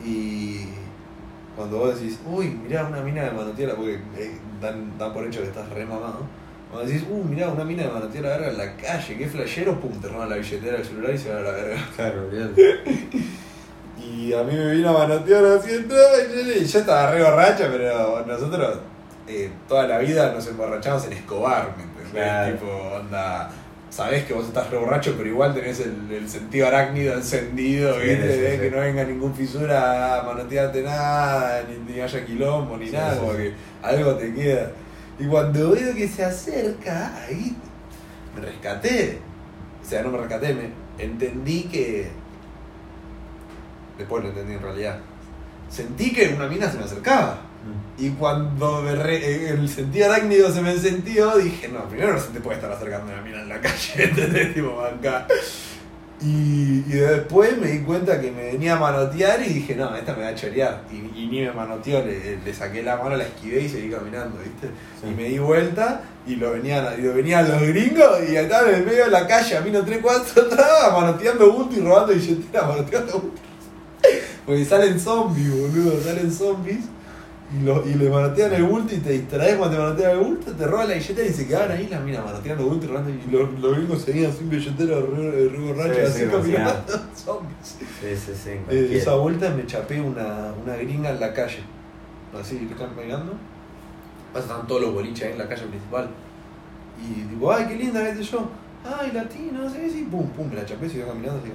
[0.03, 0.61] y
[1.55, 5.41] cuando vos decís, uy, mirá una mina de manotear, porque eh, dan, dan por hecho
[5.41, 6.21] que estás re mamado.
[6.71, 9.79] Cuando decís, uh, mirá una mina de manotear la verga en la calle, qué flashero,
[9.79, 11.77] pum, te roban la billetera, el celular y se van a la verga.
[11.95, 12.79] Claro, olvidate.
[13.95, 18.25] Y a mí me vino a manotear así entonces, y yo estaba re borracha, pero
[18.25, 18.79] nosotros
[19.27, 22.11] eh, toda la vida nos emborrachamos en Escobar, ¿me entendés?
[22.11, 22.53] Claro.
[22.53, 23.49] Tipo, onda,
[23.93, 28.07] sabés que vos estás re borracho, pero igual tenés el, el sentido arácnido encendido, Sí,
[28.07, 28.33] ¿viste?
[28.33, 28.61] sí, De sí.
[28.61, 33.19] Que no venga ningún fisura a manotearte nada, ni, ni haya quilombo, ni nada, sí,
[33.19, 33.37] como sí.
[33.37, 34.71] que algo te queda.
[35.19, 37.55] Y cuando veo que se acerca, ahí
[38.35, 39.19] me rescaté.
[39.81, 42.07] O sea, no me rescaté, me entendí que
[43.97, 44.99] después lo entendí en realidad.
[45.69, 47.41] Sentí que una mina se me acercaba.
[47.97, 52.29] Y cuando me re- el sentido arácnido se me encendió, dije, no, primero no se
[52.29, 54.53] te puede estar acercando una mina en la calle, ¿entendés?
[54.53, 55.27] Tipo, acá.
[56.21, 60.13] Y, y después me di cuenta que me venía a manotear y dije, no, esta
[60.15, 60.83] me va a chorear.
[60.91, 64.39] Y, y ni me manoteó, le, le saqué la mano, la esquivé y seguí caminando,
[64.39, 64.67] ¿viste?
[65.01, 65.07] Sí.
[65.09, 68.75] Y me di vuelta y lo venían, y lo venían los gringos y estaban en
[68.75, 72.13] el medio de la calle, a mí no 3, 4 atrás, manoteando bulto y robando
[72.13, 73.41] billetera, manoteando bulto.
[74.45, 76.85] Porque salen zombies, boludo, salen zombies.
[77.55, 80.51] Y, lo, y le manotean el bulto y te distraes cuando te manotean el bulto,
[80.51, 83.29] te roban la billetera y se quedaban ahí las minas manoteando bulto y.
[83.29, 86.93] Y los, los gringos seguían sin billetera, re, re borrachos, Sí, así sí, caminando.
[87.15, 87.77] Zombies.
[88.01, 88.49] Sí, sí, sí.
[88.69, 91.59] Eh, esa vuelta me chapé una, una gringa en la calle.
[92.39, 93.33] Así, pegando.
[94.35, 96.09] Estaban todos los boliches ahí en la calle principal.
[96.99, 98.49] Y digo, ay, qué linda, qué sé yo.
[98.83, 100.07] Ay, latino, qué, sí.
[100.09, 101.39] Pum, pum, me la chapé, siguió caminando.
[101.39, 101.51] Así,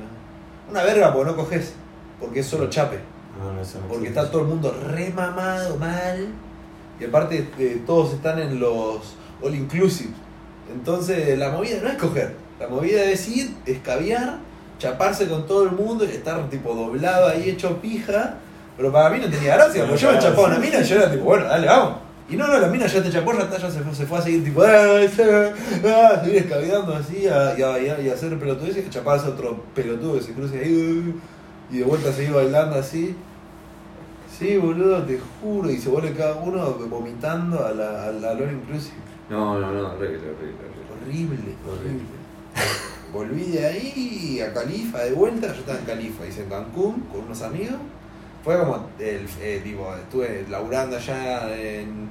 [0.71, 1.75] una verga, porque no coges.
[2.21, 3.01] Porque es solo chape.
[3.39, 4.21] No, no, eso no Porque existe.
[4.21, 6.27] está todo el mundo re mamado, mal.
[7.01, 10.11] Y aparte, eh, todos están en los all inclusive.
[10.73, 12.35] Entonces, la movida no es coger.
[12.59, 14.39] La movida es ir, escabiar,
[14.79, 18.35] chaparse con todo el mundo y estar tipo doblado ahí hecho pija.
[18.77, 21.11] Pero para mí no tenía gracia, porque yo me chapaba una mina y yo era
[21.11, 21.99] tipo, bueno, dale, vamos.
[22.31, 24.19] Y no, no, la mina ya te chapó, ya, está, ya se, fue, se fue
[24.19, 24.99] a seguir tipo, ah,
[25.87, 28.91] ah, a seguir escabeando así a- y a, y a- y a hacer pelotudeces y
[28.91, 31.15] chaparse a otro pelotudo que se cruce ahí
[31.71, 33.17] y de vuelta seguir bailando así.
[34.39, 38.53] Sí, boludo, te juro, y se vuelve cada uno vomitando a la, a la All
[38.53, 38.95] Inclusive.
[39.29, 40.55] No, no, no, horrible, horrible,
[41.03, 41.55] horrible.
[41.67, 42.19] Horrible.
[43.13, 47.23] Volví de ahí a Califa de vuelta, yo estaba en Califa, hice en Cancún con
[47.23, 47.79] unos amigos.
[48.45, 52.09] Fue como, el, eh, tipo, estuve laburando allá en,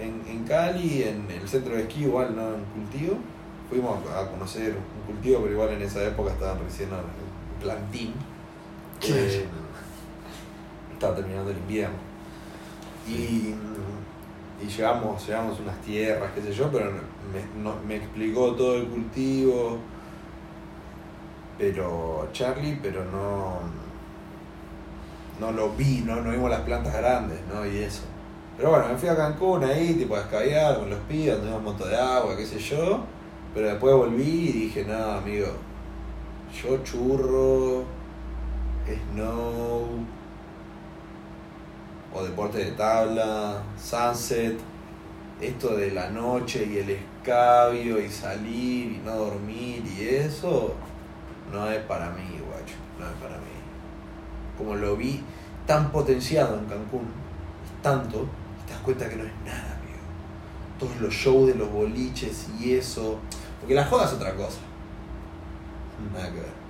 [0.00, 3.18] en, en Cali, en el centro de esquí, igual, no en cultivo.
[3.68, 8.14] Fuimos a conocer un cultivo, pero igual en esa época estaban recién en plantín.
[9.02, 9.44] Eh,
[11.02, 11.96] estaba terminando el invierno.
[13.08, 13.54] Y,
[14.62, 18.76] y llegamos, llegamos a unas tierras, qué sé yo, pero me, no- me explicó todo
[18.76, 19.78] el cultivo.
[21.58, 23.58] Pero Charlie, pero no.
[25.40, 27.66] No lo vi, no, no vimos las plantas grandes, ¿no?
[27.66, 28.02] Y eso.
[28.56, 31.64] Pero bueno, me fui a Cancún ahí, tipo a escabear con los pibes, tuvimos un
[31.64, 33.00] montón de agua, qué sé yo.
[33.54, 35.46] Pero después volví y dije, no, amigo,
[36.62, 37.82] yo churro,
[39.12, 39.88] snow,
[42.14, 44.58] o deporte de tabla, sunset,
[45.40, 50.74] esto de la noche y el escabio y salir y no dormir y eso,
[51.50, 53.42] no es para mí, guacho, no es para mí.
[54.56, 55.22] Como lo vi
[55.66, 57.06] tan potenciado en Cancún,
[57.82, 58.26] tanto,
[58.66, 59.98] te das cuenta que no es nada, amigo.
[60.78, 63.18] Todos los shows de los boliches y eso.
[63.60, 64.58] Porque la joda es otra cosa,
[66.12, 66.62] nada que ver.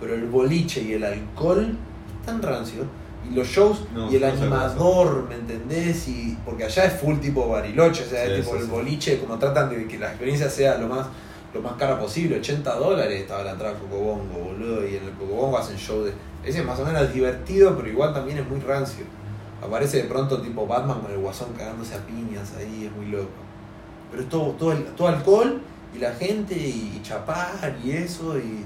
[0.00, 1.76] Pero el boliche y el alcohol
[2.20, 2.84] están rancio.
[3.30, 6.06] Y los shows No, y el no animador, ¿me entendés?
[6.08, 8.70] Y, porque allá es full tipo bariloche, o sea, Sí, es tipo sí, el sí.
[8.70, 11.06] boliche, como tratan de que la experiencia sea lo más
[11.54, 15.10] lo más cara posible, 80 dólares estaba la entrada a Cocobongo, boludo, y en el
[15.12, 16.12] Cocobongo hacen show de...
[16.44, 19.04] Ese más o menos divertido, pero igual también es muy rancio.
[19.62, 23.30] Aparece de pronto tipo Batman con el guasón cagándose a piñas ahí, es muy loco.
[24.10, 25.60] Pero es todo, todo, el- todo alcohol
[25.94, 28.62] y la gente y, chapar y eso y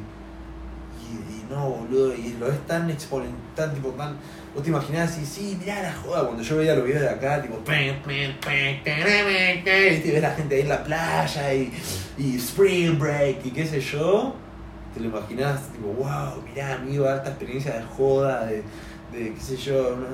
[1.51, 4.17] no, boludo, y lo es tan exponencial, tipo tan...
[4.55, 7.43] Vos te imaginás así, sí, mirá la joda, cuando yo veía los videos de acá,
[7.43, 7.61] tipo...
[10.07, 11.73] Y ves la gente ahí en la playa y,
[12.19, 14.35] y Spring Break y qué sé yo,
[14.95, 18.63] te lo imaginás, tipo, wow, mirá, amigo, alta experiencia de joda, de,
[19.13, 20.07] de qué sé yo, ¿no?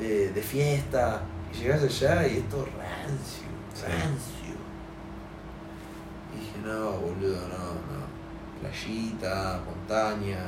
[0.00, 1.22] Eh, de fiesta.
[1.52, 3.48] Y llegás allá y es todo rancio,
[3.82, 4.54] rancio.
[6.32, 8.10] Y dije, no, boludo, no, no.
[8.60, 10.38] Playita, montaña,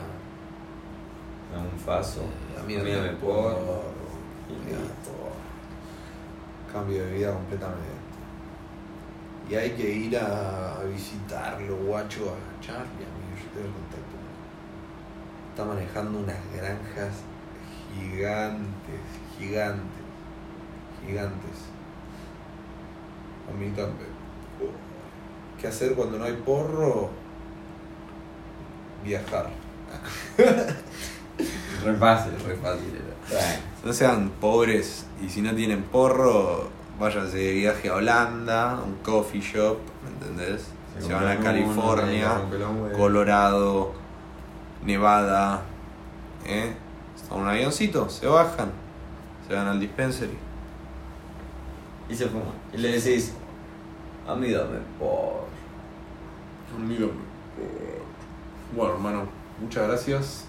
[1.55, 2.21] A un faso.
[2.23, 3.83] eh, amigo Amigo de de porro.
[6.73, 8.03] Cambio de vida completamente.
[9.51, 13.73] Y hay que ir a, a visitarlo, guacho, a Charlie, amigo, yo te doy el
[13.75, 14.17] contacto.
[15.51, 17.13] Está manejando unas granjas
[17.95, 19.01] gigantes,
[19.39, 20.03] gigantes,
[21.05, 21.59] gigantes.
[23.51, 24.13] A mí también.
[25.61, 27.11] ¿Qué hacer cuando no hay porro?
[29.05, 29.51] Viajar.
[31.85, 32.33] Re fácil.
[32.47, 33.61] Re fácil era.
[33.85, 36.68] No sean pobres y si no tienen porro,
[36.99, 40.68] váyanse de viaje a Holanda, un coffee shop, ¿me entendés?
[41.01, 42.41] Se, van a California.
[42.97, 43.93] Colorado,
[44.85, 45.62] Nevada,
[46.47, 46.74] ¿eh?
[47.16, 48.70] Están en un avioncito, se bajan,
[49.49, 50.37] se van al dispensary.
[52.09, 52.53] Y se fuma.
[52.72, 53.33] Y le decís,
[54.28, 55.43] a mí dame por.
[58.74, 59.24] Bueno, hermano,
[59.61, 60.47] muchas gracias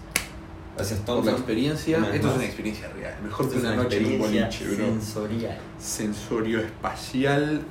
[0.76, 1.26] Gracias, por Tom.
[1.26, 1.98] la experiencia.
[1.98, 4.76] Una Esto es una experiencia real, mejor que una noche en un boliche, bro.
[4.76, 5.58] sensorial.
[5.78, 7.62] sensorio espacial,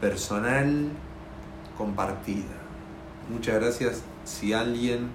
[0.00, 0.88] personal,
[1.78, 2.58] compartida.
[3.30, 4.02] Muchas gracias.
[4.24, 5.08] Si alguien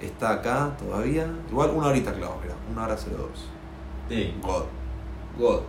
[0.00, 3.06] está acá todavía, igual una horita clavo, mira, una hora 02.
[4.08, 4.34] Sí.
[4.42, 4.64] God.
[5.38, 5.62] God.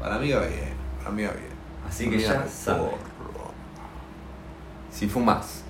[0.00, 1.56] Para mí va bien, para mí va bien.
[1.88, 2.98] Así que ya porro.
[4.90, 5.62] Si fumas.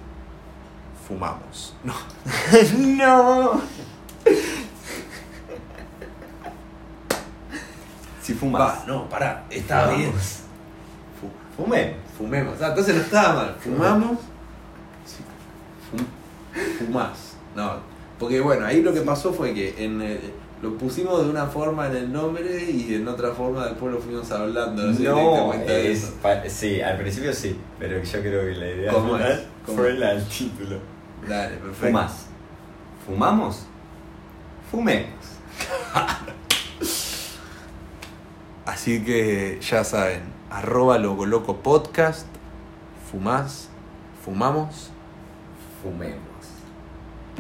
[1.07, 1.75] Fumamos.
[1.85, 1.95] No.
[2.79, 3.61] no.
[8.27, 8.61] Si fumas.
[8.61, 9.99] Va, no, pará, está Fumamos.
[9.99, 10.12] bien.
[10.16, 11.95] Fu- Fume.
[12.18, 12.61] Fumemos.
[12.61, 13.57] Ah, entonces no estaba mal.
[13.61, 14.18] Fumamos.
[15.05, 15.22] Sí.
[15.93, 17.35] Fum- fumás.
[17.55, 17.74] No.
[18.18, 21.87] Porque bueno, ahí lo que pasó fue que en el- lo pusimos de una forma
[21.87, 24.83] en el nombre y en otra forma después lo fuimos hablando.
[24.83, 25.05] No, sé si
[25.66, 26.12] te de es,
[26.49, 30.24] sí, al principio sí, pero yo creo que la idea ¿Cómo final fue la del
[30.27, 30.79] título.
[31.29, 31.87] Dale, perfecto.
[31.87, 32.27] Fumas.
[33.07, 33.66] ¿Fumamos?
[34.70, 35.11] Fumemos.
[38.67, 42.27] Así que ya saben, arroba loco loco podcast,
[43.11, 43.69] fumás,
[44.25, 44.91] fumamos.
[45.83, 46.26] Fumemos.